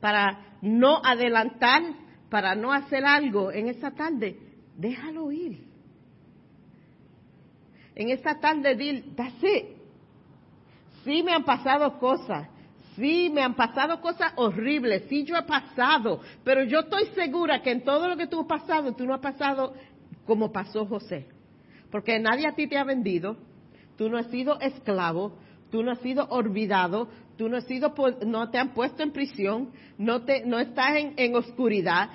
para 0.00 0.56
no 0.62 1.02
adelantar, 1.04 1.82
para 2.30 2.54
no 2.54 2.72
hacer 2.72 3.04
algo 3.04 3.52
en 3.52 3.68
esa 3.68 3.90
tarde, 3.90 4.38
déjalo 4.78 5.30
ir. 5.30 5.62
En 7.96 8.08
esta 8.08 8.40
tarde, 8.40 8.74
dile, 8.74 9.04
that's. 9.14 9.44
Sí 11.04 11.22
me 11.22 11.34
han 11.34 11.44
pasado 11.44 11.98
cosas, 11.98 12.48
Sí, 12.96 13.30
me 13.30 13.42
han 13.42 13.54
pasado 13.54 14.02
cosas 14.02 14.34
horribles, 14.36 15.04
sí 15.08 15.24
yo 15.24 15.34
he 15.34 15.42
pasado, 15.44 16.20
pero 16.44 16.62
yo 16.64 16.80
estoy 16.80 17.06
segura 17.14 17.62
que 17.62 17.70
en 17.70 17.84
todo 17.84 18.06
lo 18.06 18.18
que 18.18 18.26
tú 18.26 18.40
has 18.40 18.46
pasado, 18.46 18.92
tú 18.92 19.06
no 19.06 19.14
has 19.14 19.20
pasado 19.20 19.72
como 20.26 20.52
pasó 20.52 20.84
José. 20.84 21.31
Porque 21.92 22.18
nadie 22.18 22.48
a 22.48 22.54
ti 22.54 22.66
te 22.66 22.78
ha 22.78 22.84
vendido, 22.84 23.36
tú 23.96 24.08
no 24.08 24.16
has 24.16 24.26
sido 24.28 24.58
esclavo, 24.58 25.36
tú 25.70 25.82
no 25.82 25.92
has 25.92 26.00
sido 26.00 26.24
olvidado, 26.30 27.08
tú 27.36 27.50
no 27.50 27.58
has 27.58 27.66
sido, 27.66 27.94
no 28.26 28.50
te 28.50 28.58
han 28.58 28.72
puesto 28.72 29.02
en 29.02 29.12
prisión, 29.12 29.70
no 29.98 30.24
te, 30.24 30.44
no 30.46 30.58
estás 30.58 30.96
en, 31.16 31.36
oscuridad. 31.36 32.08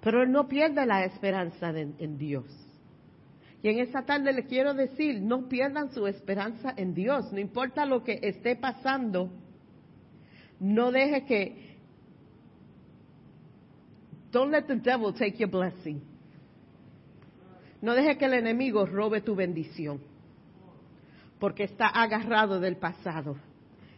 Pero 0.00 0.22
él 0.22 0.30
no 0.30 0.48
pierde 0.48 0.86
la 0.86 1.04
esperanza 1.04 1.70
en 1.70 2.16
Dios. 2.18 2.46
Y 3.64 3.70
en 3.70 3.78
esta 3.78 4.02
tarde 4.02 4.32
le 4.32 4.44
quiero 4.44 4.74
decir, 4.74 5.22
no 5.22 5.48
pierdan 5.48 5.90
su 5.90 6.06
esperanza 6.06 6.74
en 6.76 6.92
Dios, 6.92 7.32
no 7.32 7.40
importa 7.40 7.86
lo 7.86 8.04
que 8.04 8.20
esté 8.22 8.56
pasando, 8.56 9.30
no 10.60 10.92
deje 10.92 11.24
que 11.24 11.63
Don't 14.34 14.50
let 14.50 14.66
the 14.66 14.74
devil 14.74 15.12
take 15.12 15.38
your 15.38 15.48
blessing. 15.48 16.02
No 17.80 17.94
deje 17.94 18.18
que 18.18 18.24
el 18.24 18.34
enemigo 18.34 18.84
robe 18.84 19.20
tu 19.20 19.36
bendición. 19.36 20.00
Porque 21.38 21.62
está 21.62 21.86
agarrado 21.86 22.58
del 22.58 22.76
pasado. 22.76 23.36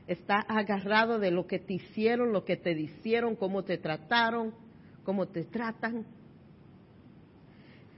Está 0.07 0.41
agarrado 0.41 1.19
de 1.19 1.31
lo 1.31 1.47
que 1.47 1.59
te 1.59 1.73
hicieron, 1.73 2.35
lo 2.35 2.45
que 2.45 2.59
te 2.59 2.73
hicieron, 2.73 3.35
cómo 3.35 3.63
te 3.63 3.79
trataron, 3.79 4.53
cómo 5.05 5.27
te 5.27 5.45
tratan. 5.45 6.05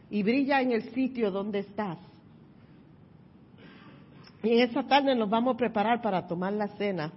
Y 0.08 0.22
brilla 0.22 0.62
en 0.62 0.70
el 0.70 0.92
sitio 0.92 1.32
donde 1.32 1.58
estás. 1.58 1.98
Y 4.44 4.52
en 4.52 4.60
esta 4.60 4.86
tarde 4.86 5.16
nos 5.16 5.28
vamos 5.28 5.56
a 5.56 5.58
preparar 5.58 6.00
para 6.00 6.24
tomar 6.28 6.52
la 6.52 6.68
cena. 6.76 7.12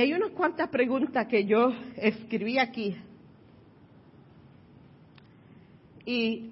Hay 0.00 0.12
unas 0.12 0.30
cuantas 0.30 0.68
preguntas 0.70 1.26
que 1.26 1.44
yo 1.44 1.72
escribí 1.96 2.58
aquí. 2.58 2.96
Y 6.04 6.50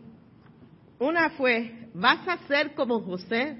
una 0.99 1.30
fue, 1.30 1.88
¿vas 1.95 2.26
a 2.28 2.38
ser 2.47 2.74
como 2.74 3.01
José? 3.01 3.59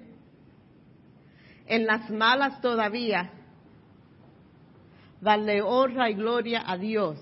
En 1.67 1.87
las 1.87 2.09
malas 2.11 2.61
todavía, 2.61 3.31
darle 5.21 5.63
honra 5.63 6.11
y 6.11 6.15
gloria 6.15 6.63
a 6.67 6.77
Dios 6.77 7.19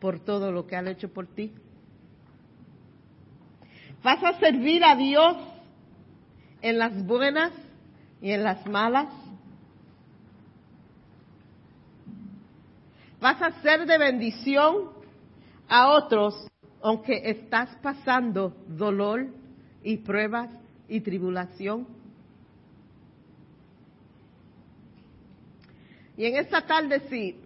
por 0.00 0.20
todo 0.20 0.52
lo 0.52 0.66
que 0.66 0.76
han 0.76 0.88
hecho 0.88 1.12
por 1.12 1.26
ti. 1.26 1.52
¿Vas 4.02 4.22
a 4.22 4.38
servir 4.38 4.84
a 4.84 4.96
Dios 4.96 5.36
en 6.60 6.78
las 6.78 7.06
buenas 7.06 7.52
y 8.20 8.30
en 8.32 8.44
las 8.44 8.66
malas? 8.66 9.08
Vas 13.24 13.40
a 13.40 13.62
ser 13.62 13.86
de 13.86 13.96
bendición 13.96 14.90
a 15.66 15.88
otros 15.92 16.46
aunque 16.82 17.22
estás 17.24 17.74
pasando 17.76 18.54
dolor 18.68 19.28
y 19.82 19.96
pruebas 19.96 20.50
y 20.88 21.00
tribulación. 21.00 21.86
Y 26.18 26.26
en 26.26 26.36
esta 26.36 26.66
tarde 26.66 27.00
sí, 27.08 27.40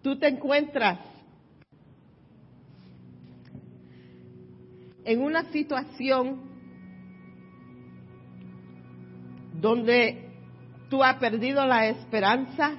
tú 0.00 0.18
te 0.18 0.28
encuentras 0.28 0.98
en 5.04 5.20
una 5.20 5.52
situación 5.52 6.40
donde 9.60 10.26
tú 10.88 11.04
has 11.04 11.16
perdido 11.16 11.66
la 11.66 11.88
esperanza, 11.88 12.78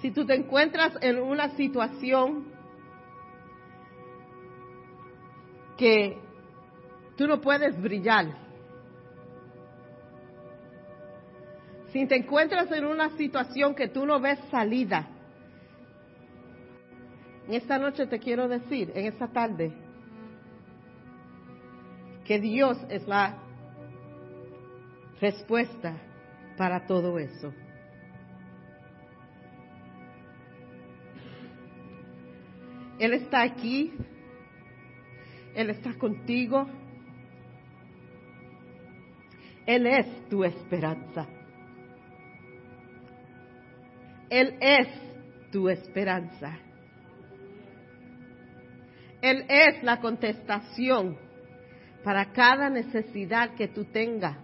si 0.00 0.10
tú 0.10 0.24
te 0.24 0.34
encuentras 0.34 0.92
en 1.00 1.18
una 1.18 1.50
situación 1.56 2.46
que 5.76 6.18
tú 7.16 7.26
no 7.26 7.40
puedes 7.40 7.80
brillar, 7.80 8.26
si 11.92 12.06
te 12.06 12.16
encuentras 12.16 12.70
en 12.72 12.84
una 12.84 13.16
situación 13.16 13.74
que 13.74 13.88
tú 13.88 14.06
no 14.06 14.20
ves 14.20 14.38
salida, 14.50 15.08
en 17.48 17.54
esta 17.54 17.78
noche 17.78 18.06
te 18.06 18.18
quiero 18.18 18.46
decir, 18.46 18.92
en 18.94 19.06
esta 19.06 19.28
tarde, 19.28 19.72
que 22.24 22.38
Dios 22.38 22.76
es 22.90 23.08
la 23.08 23.38
respuesta 25.20 25.96
para 26.56 26.86
todo 26.86 27.18
eso. 27.18 27.52
Él 32.98 33.14
está 33.14 33.42
aquí. 33.42 33.92
Él 35.54 35.70
está 35.70 35.94
contigo. 35.94 36.66
Él 39.66 39.86
es 39.86 40.28
tu 40.28 40.44
esperanza. 40.44 41.26
Él 44.30 44.56
es 44.60 44.88
tu 45.50 45.68
esperanza. 45.68 46.58
Él 49.20 49.44
es 49.48 49.82
la 49.82 50.00
contestación 50.00 51.18
para 52.04 52.32
cada 52.32 52.70
necesidad 52.70 53.54
que 53.54 53.68
tú 53.68 53.84
tengas. 53.84 54.36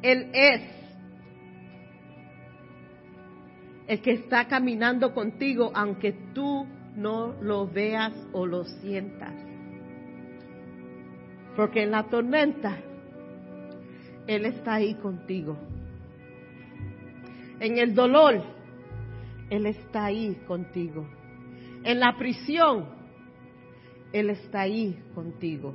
Él 0.00 0.30
es 0.32 0.81
el 3.92 4.00
que 4.00 4.12
está 4.12 4.46
caminando 4.46 5.12
contigo 5.12 5.70
aunque 5.74 6.14
tú 6.32 6.66
no 6.96 7.34
lo 7.42 7.66
veas 7.66 8.14
o 8.32 8.46
lo 8.46 8.64
sientas. 8.64 9.34
Porque 11.54 11.82
en 11.82 11.90
la 11.90 12.04
tormenta 12.04 12.78
Él 14.26 14.46
está 14.46 14.76
ahí 14.76 14.94
contigo. 14.94 15.58
En 17.60 17.76
el 17.76 17.94
dolor 17.94 18.42
Él 19.50 19.66
está 19.66 20.06
ahí 20.06 20.36
contigo. 20.46 21.06
En 21.84 22.00
la 22.00 22.16
prisión 22.16 22.86
Él 24.10 24.30
está 24.30 24.62
ahí 24.62 24.98
contigo. 25.14 25.74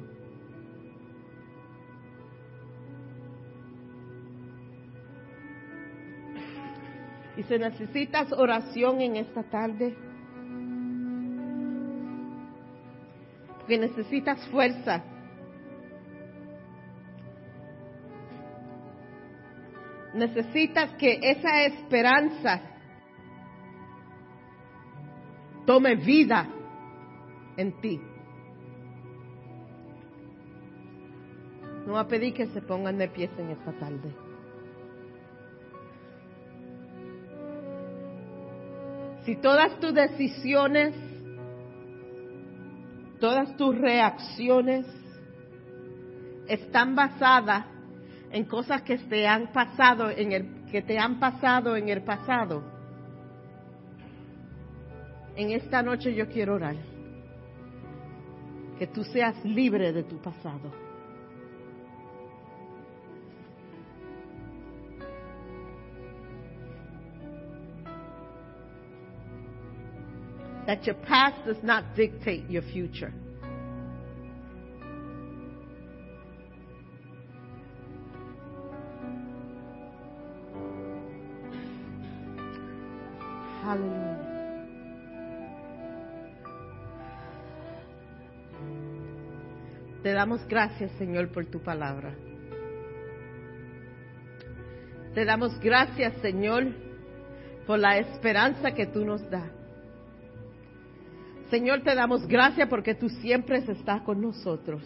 Y 7.38 7.44
si 7.44 7.58
necesitas 7.60 8.34
oración 8.34 9.00
en 9.00 9.16
esta 9.18 9.44
tarde, 9.44 9.96
porque 13.58 13.78
necesitas 13.78 14.44
fuerza, 14.48 15.04
necesitas 20.16 20.94
que 20.94 21.20
esa 21.22 21.62
esperanza 21.64 22.62
tome 25.68 25.96
vida 25.96 26.48
en 27.56 27.80
ti. 27.82 28.02
No 31.86 31.94
va 31.94 32.00
a 32.02 32.08
pedir 32.08 32.34
que 32.34 32.48
se 32.48 32.62
pongan 32.64 32.98
de 32.98 33.08
pies 33.10 33.30
en 33.38 33.52
esta 33.52 33.74
tarde. 33.74 34.27
Si 39.28 39.36
todas 39.36 39.78
tus 39.82 39.94
decisiones, 39.94 40.96
todas 43.20 43.58
tus 43.58 43.78
reacciones 43.78 44.86
están 46.48 46.96
basadas 46.96 47.66
en 48.32 48.46
cosas 48.46 48.84
que 48.84 48.98
te 48.98 49.28
han 49.28 49.52
pasado 49.52 50.10
en 50.10 50.32
el 50.32 50.66
que 50.72 50.82
te 50.82 50.98
han 50.98 51.20
pasado 51.20 51.76
en 51.76 51.90
el 51.90 52.04
pasado. 52.04 52.64
En 55.36 55.52
esta 55.52 55.84
noche 55.84 56.16
yo 56.16 56.30
quiero 56.30 56.56
orar 56.56 56.78
que 58.80 58.88
tú 58.88 59.04
seas 59.04 59.44
libre 59.44 59.92
de 59.92 60.04
tu 60.04 60.22
pasado. 60.22 60.87
That 70.68 70.86
your 70.86 70.96
past 70.96 71.46
does 71.46 71.64
not 71.64 71.96
dictate 71.96 72.50
your 72.50 72.62
future. 72.62 73.14
Hallelujah. 83.64 84.08
Te 90.04 90.14
damos 90.14 90.46
gracias, 90.48 90.92
Señor, 90.98 91.30
por 91.30 91.46
tu 91.46 91.60
palabra. 91.60 92.14
Te 95.14 95.26
damos 95.26 95.58
gracias, 95.60 96.14
Señor, 96.22 96.66
por 97.66 97.80
la 97.80 97.98
esperanza 97.98 98.72
que 98.72 98.86
tú 98.86 99.04
nos 99.04 99.30
das. 99.30 99.67
Señor, 101.50 101.82
te 101.82 101.96
damos 101.96 102.28
gracias 102.28 102.68
porque 102.68 102.94
tú 102.94 103.08
siempre 103.10 103.58
estás 103.58 104.02
con 104.02 104.22
nosotros. 104.22 104.84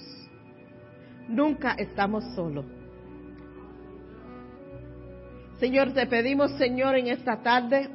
Nunca 1.27 1.73
estamos 1.73 2.23
solos. 2.35 2.65
Señor, 5.59 5.93
te 5.93 6.05
pedimos, 6.07 6.51
Señor, 6.57 6.95
en 6.95 7.07
esta 7.07 7.41
tarde, 7.41 7.89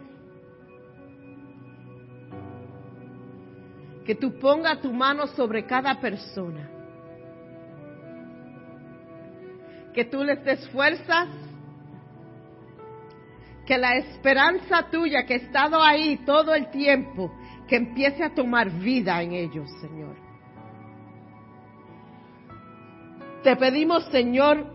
que 4.05 4.15
tú 4.15 4.39
pongas 4.39 4.81
tu 4.81 4.93
mano 4.93 5.27
sobre 5.27 5.67
cada 5.67 6.01
persona. 6.01 6.71
Que 9.93 10.05
tú 10.05 10.23
les 10.23 10.43
des 10.45 10.69
fuerzas. 10.69 11.29
Que 13.67 13.77
la 13.79 13.97
esperanza 13.97 14.89
tuya 14.91 15.27
que 15.27 15.35
ha 15.35 15.39
estado 15.39 15.83
ahí 15.83 16.19
todo 16.25 16.55
el 16.55 16.71
tiempo, 16.71 17.33
que 17.69 17.77
empiece 17.77 18.23
a 18.23 18.35
tomar 18.35 18.71
vida 18.71 19.21
en 19.23 19.33
ellos, 19.33 19.69
Señor. 19.81 20.17
Te 23.43 23.57
pedimos, 23.57 24.05
Señor, 24.07 24.67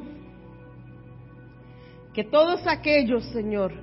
que 2.14 2.24
todos 2.24 2.66
aquellos, 2.68 3.24
Señor, 3.32 3.74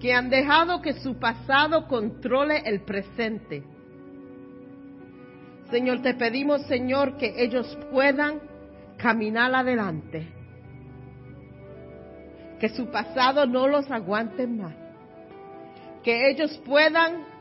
que 0.00 0.12
han 0.12 0.28
dejado 0.30 0.82
que 0.82 0.94
su 0.94 1.18
pasado 1.18 1.86
controle 1.88 2.62
el 2.64 2.82
presente, 2.82 3.62
Señor, 5.70 6.00
te 6.00 6.14
pedimos, 6.14 6.62
Señor, 6.66 7.16
que 7.16 7.42
ellos 7.42 7.76
puedan 7.90 8.40
caminar 8.96 9.54
adelante, 9.54 10.28
que 12.60 12.68
su 12.68 12.86
pasado 12.90 13.46
no 13.46 13.66
los 13.66 13.90
aguante 13.90 14.46
más, 14.46 14.74
que 16.04 16.30
ellos 16.30 16.56
puedan 16.64 17.35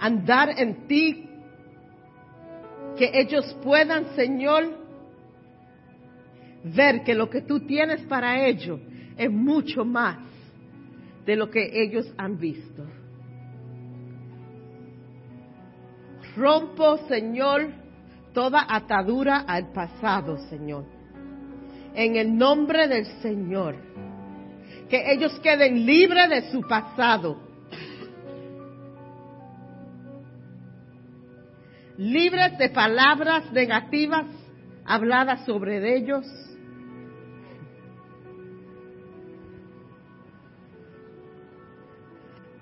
andar 0.00 0.50
en 0.58 0.86
ti, 0.86 1.28
que 2.96 3.10
ellos 3.14 3.56
puedan, 3.62 4.14
Señor, 4.16 4.76
ver 6.64 7.04
que 7.04 7.14
lo 7.14 7.30
que 7.30 7.42
tú 7.42 7.60
tienes 7.60 8.02
para 8.02 8.46
ellos 8.46 8.80
es 9.16 9.30
mucho 9.30 9.84
más 9.84 10.18
de 11.24 11.36
lo 11.36 11.50
que 11.50 11.82
ellos 11.82 12.12
han 12.16 12.38
visto. 12.38 12.84
Rompo, 16.36 16.98
Señor, 17.08 17.68
toda 18.32 18.64
atadura 18.68 19.40
al 19.40 19.72
pasado, 19.72 20.38
Señor. 20.48 20.84
En 21.94 22.16
el 22.16 22.36
nombre 22.36 22.86
del 22.86 23.06
Señor. 23.20 23.76
Que 24.88 25.12
ellos 25.12 25.38
queden 25.40 25.84
libres 25.84 26.30
de 26.30 26.50
su 26.50 26.60
pasado 26.62 27.47
libres 31.98 32.56
de 32.58 32.70
palabras 32.70 33.52
negativas 33.52 34.26
habladas 34.84 35.44
sobre 35.44 35.96
ellos. 35.96 36.24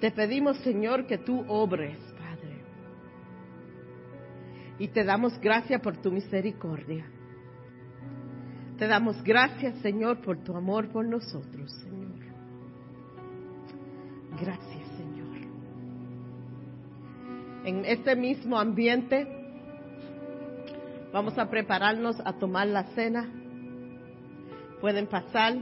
Te 0.01 0.11
pedimos, 0.11 0.57
Señor, 0.59 1.07
que 1.07 1.19
tú 1.19 1.45
obres, 1.49 1.99
Padre. 2.19 2.63
Y 4.79 4.89
te 4.89 5.05
damos 5.05 5.39
gracias 5.41 5.81
por 5.83 5.99
tu 5.99 6.11
misericordia. 6.11 7.07
Te 8.79 8.87
damos 8.87 9.23
gracias, 9.23 9.77
Señor, 9.81 10.21
por 10.23 10.43
tu 10.43 10.57
amor 10.57 10.89
por 10.91 11.07
nosotros, 11.07 11.73
Señor. 11.83 12.17
Gracias 14.41 14.76
en 17.67 17.85
este 17.85 18.15
mismo 18.15 18.59
ambiente. 18.59 19.27
Vamos 21.13 21.37
a 21.37 21.51
prepararnos 21.51 22.17
a 22.25 22.33
tomar 22.35 22.69
la 22.69 22.85
cena. 22.95 23.29
Pueden 24.81 25.09
pasar. 25.09 25.57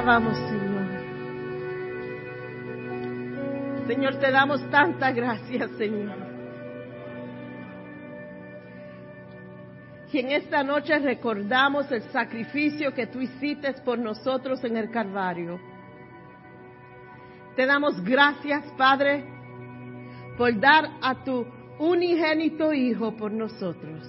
Alabamos, 0.00 0.36
Señor. 0.48 0.80
Señor, 3.86 4.14
te 4.18 4.30
damos 4.30 4.70
tanta 4.70 5.12
gracias, 5.12 5.70
Señor. 5.72 6.30
Y 10.12 10.18
en 10.18 10.30
esta 10.30 10.64
noche 10.64 10.98
recordamos 10.98 11.90
el 11.92 12.02
sacrificio 12.10 12.92
que 12.94 13.06
tú 13.06 13.20
hiciste 13.20 13.72
por 13.84 13.98
nosotros 13.98 14.64
en 14.64 14.76
el 14.76 14.90
Calvario. 14.90 15.60
Te 17.54 17.66
damos 17.66 18.02
gracias, 18.02 18.64
Padre, 18.78 19.24
por 20.38 20.58
dar 20.58 20.88
a 21.02 21.22
tu 21.22 21.46
unigénito 21.78 22.72
Hijo 22.72 23.14
por 23.16 23.30
nosotros. 23.30 24.08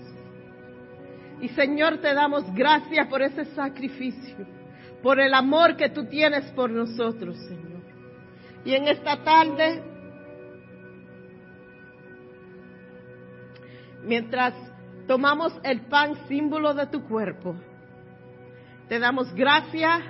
Y 1.41 1.49
Señor, 1.49 1.97
te 1.97 2.13
damos 2.13 2.45
gracias 2.53 3.07
por 3.07 3.21
ese 3.21 3.45
sacrificio 3.53 4.60
por 5.01 5.19
el 5.19 5.33
amor 5.33 5.75
que 5.75 5.89
tú 5.89 6.05
tienes 6.05 6.45
por 6.51 6.69
nosotros, 6.69 7.37
Señor. 7.47 7.81
Y 8.63 8.75
en 8.75 8.87
esta 8.87 9.23
tarde, 9.23 9.83
mientras 14.03 14.53
tomamos 15.07 15.53
el 15.63 15.81
pan 15.81 16.15
símbolo 16.27 16.73
de 16.73 16.87
tu 16.87 17.07
cuerpo, 17.07 17.55
te 18.87 18.99
damos 18.99 19.33
gracias 19.33 20.01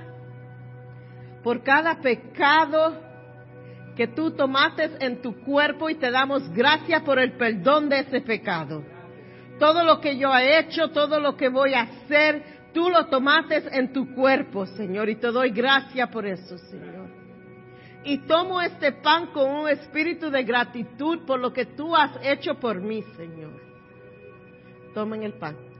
por 1.44 1.64
cada 1.64 2.02
pecado 2.02 3.00
que 3.96 4.08
tú 4.08 4.32
tomaste 4.32 4.89
en 5.00 5.22
tu 5.22 5.42
cuerpo 5.44 5.89
y 5.89 5.96
te 5.96 6.12
damos 6.12 6.50
gracias 6.52 7.02
por 7.04 7.20
el 7.20 7.34
perdón 7.34 7.89
de 7.89 8.00
ese 8.00 8.22
pecado. 8.22 8.84
Todo 9.60 9.84
lo 9.84 10.00
que 10.02 10.18
yo 10.18 10.36
he 10.36 10.60
hecho, 10.60 10.89
todo 10.89 11.20
lo 11.20 11.38
que 11.38 11.50
voy 11.50 11.74
a 11.74 11.82
hacer, 11.82 12.44
Tú 12.74 12.89
lo 12.89 13.07
tomaste 13.07 13.63
en 13.78 13.91
tu 13.91 14.13
cuerpo, 14.13 14.65
Señor, 14.65 15.09
y 15.09 15.15
te 15.15 15.28
doy 15.28 15.51
gracias 15.51 16.07
por 16.09 16.26
eso, 16.26 16.57
Señor. 16.57 17.09
Y 18.03 18.19
tomo 18.19 18.61
este 18.61 18.93
pan 18.93 19.28
con 19.28 19.49
un 19.49 19.69
espíritu 19.69 20.30
de 20.30 20.43
gratitud 20.43 21.19
por 21.26 21.39
lo 21.39 21.53
que 21.53 21.65
tú 21.65 21.95
has 21.95 22.11
hecho 22.24 22.55
por 22.59 22.80
mí, 22.80 23.03
Señor. 23.15 23.51
Tomen 24.93 25.24
el 25.24 25.34
pan. 25.34 25.70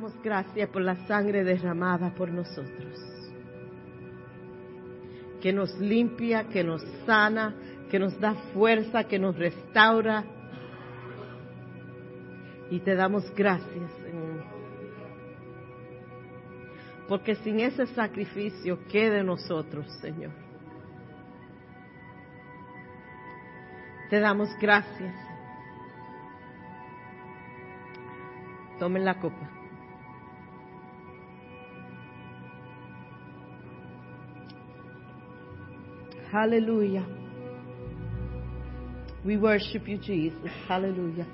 Damos 0.00 0.22
gracias 0.22 0.66
por 0.70 0.80
la 0.80 0.96
sangre 1.06 1.44
derramada 1.44 2.14
por 2.14 2.30
nosotros, 2.30 2.98
que 5.42 5.52
nos 5.52 5.78
limpia, 5.78 6.48
que 6.48 6.64
nos 6.64 6.82
sana, 7.04 7.54
que 7.90 7.98
nos 7.98 8.18
da 8.18 8.32
fuerza, 8.54 9.04
que 9.04 9.18
nos 9.18 9.36
restaura. 9.36 10.24
Y 12.70 12.80
te 12.80 12.94
damos 12.94 13.30
gracias, 13.34 13.92
Señor. 14.02 14.44
Porque 17.06 17.34
sin 17.34 17.60
ese 17.60 17.86
sacrificio 17.88 18.78
quede 18.88 19.22
nosotros, 19.22 19.86
Señor. 20.00 20.32
Te 24.08 24.18
damos 24.18 24.48
gracias. 24.58 25.14
Tomen 28.78 29.04
la 29.04 29.20
copa. 29.20 29.59
Hallelujah. 36.32 37.06
We 39.24 39.36
worship 39.36 39.88
you, 39.88 39.98
Jesus. 39.98 40.50
Hallelujah. 40.68 41.26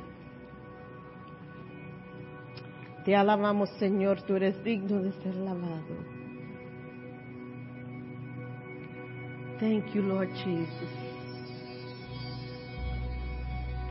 Te 3.05 3.15
alabamos, 3.15 3.69
Señor, 3.79 4.23
tú 4.23 4.35
eres 4.35 4.63
digno 4.65 5.01
de 5.01 5.13
ser 5.23 5.33
alabado. 5.37 6.17
Thank 9.61 9.95
you, 9.95 10.03
Lord 10.03 10.29
Jesus. 10.45 10.91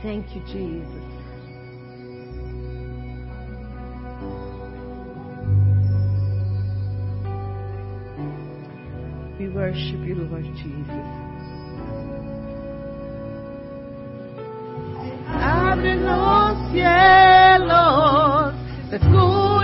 Thank 0.02 0.34
you, 0.34 0.42
Jesus. 0.46 1.15
Worship 9.66 10.00
you, 10.06 10.14
Lord 10.14 10.44
Jesus. 10.54 11.06
Abre 15.42 15.96
los 15.96 16.70
cielos, 16.70 18.54
escucha 18.92 19.55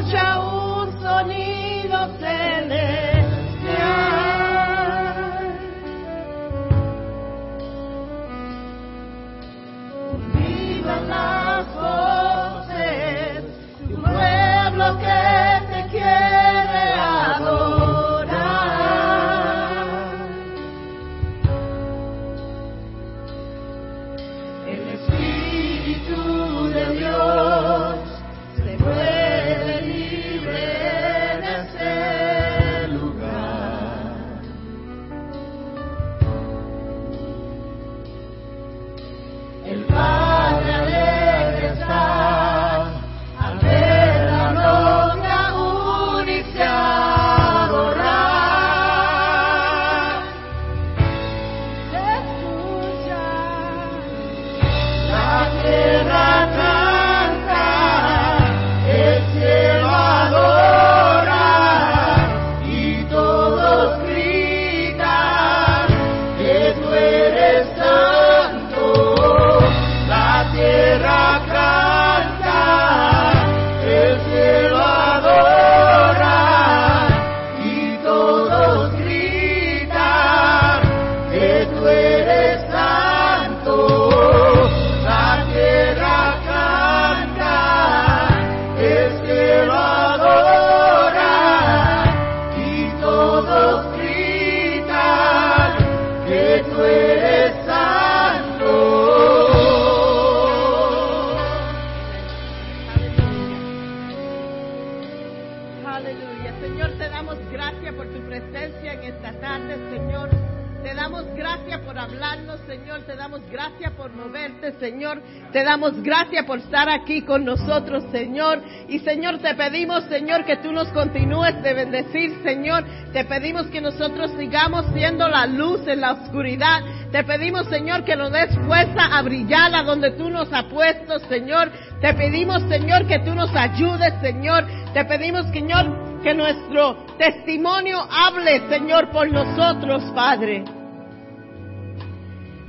damos 115.82 116.02
gracias 116.02 116.44
por 116.46 116.58
estar 116.60 116.88
aquí 116.88 117.22
con 117.22 117.44
nosotros, 117.44 118.04
Señor. 118.12 118.62
Y 118.88 119.00
Señor, 119.00 119.38
te 119.38 119.52
pedimos, 119.54 120.04
Señor, 120.04 120.44
que 120.44 120.56
tú 120.58 120.70
nos 120.70 120.86
continúes 120.88 121.60
de 121.60 121.74
bendecir, 121.74 122.40
Señor. 122.44 122.84
Te 123.12 123.24
pedimos 123.24 123.66
que 123.66 123.80
nosotros 123.80 124.30
sigamos 124.38 124.86
siendo 124.94 125.28
la 125.28 125.46
luz 125.46 125.80
en 125.88 126.00
la 126.00 126.12
oscuridad. 126.12 126.82
Te 127.10 127.24
pedimos, 127.24 127.66
Señor, 127.66 128.04
que 128.04 128.14
nos 128.14 128.30
des 128.30 128.56
fuerza 128.64 129.06
a 129.16 129.22
brillar 129.22 129.74
a 129.74 129.82
donde 129.82 130.12
tú 130.12 130.30
nos 130.30 130.52
has 130.52 130.64
puesto, 130.64 131.18
Señor. 131.28 131.72
Te 132.00 132.14
pedimos, 132.14 132.62
Señor, 132.68 133.06
que 133.08 133.18
tú 133.18 133.34
nos 133.34 133.52
ayudes, 133.54 134.14
Señor. 134.20 134.64
Te 134.94 135.04
pedimos, 135.04 135.46
Señor, 135.46 136.22
que 136.22 136.32
nuestro 136.32 136.94
testimonio 137.18 137.98
hable, 138.08 138.68
Señor, 138.68 139.10
por 139.10 139.28
nosotros, 139.28 140.04
Padre. 140.14 140.81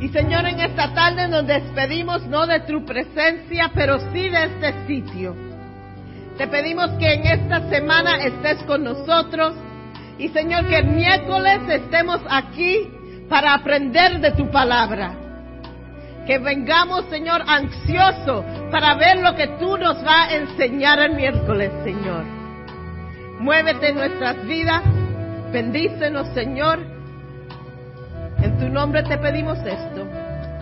Y 0.04 0.10
Señor, 0.10 0.46
en 0.46 0.60
esta 0.60 0.94
tarde 0.94 1.30
nos 1.30 1.48
despedimos 1.48 2.28
no 2.28 2.46
de 2.46 2.60
tu 2.60 2.84
presencia, 2.84 3.72
pero 3.74 3.98
sí 4.12 4.30
de 4.30 4.44
este 4.44 4.86
sitio. 4.86 5.34
Te 6.38 6.46
pedimos 6.50 6.90
que 7.00 7.14
en 7.14 7.26
esta 7.26 7.70
semana 7.70 8.18
estés 8.18 8.62
con 8.64 8.84
nosotros 8.84 9.56
y 10.18 10.28
Señor, 10.28 10.68
que 10.68 10.80
el 10.80 10.88
miércoles 10.88 11.62
estemos 11.70 12.20
aquí 12.30 12.92
para 13.30 13.54
aprender 13.54 14.20
de 14.20 14.32
tu 14.32 14.52
palabra. 14.52 15.16
Que 16.28 16.38
vengamos, 16.38 17.06
Señor, 17.10 17.42
ansioso 17.48 18.44
para 18.72 18.96
ver 18.96 19.20
lo 19.20 19.34
que 19.36 19.48
tú 19.58 19.78
nos 19.78 20.04
vas 20.04 20.28
a 20.28 20.36
enseñar 20.36 21.00
el 21.00 21.16
miércoles, 21.16 21.72
Señor. 21.86 22.26
Muévete 23.40 23.88
en 23.88 23.96
nuestras 23.96 24.46
vidas. 24.46 24.84
Bendícenos, 25.54 26.28
Señor. 26.34 26.92
En 28.44 28.58
tu 28.58 28.68
nombre 28.68 29.04
te 29.04 29.18
pedimos 29.18 29.58
esto. 29.60 29.93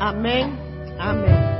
Amén. 0.01 0.57
Amén. 0.97 1.50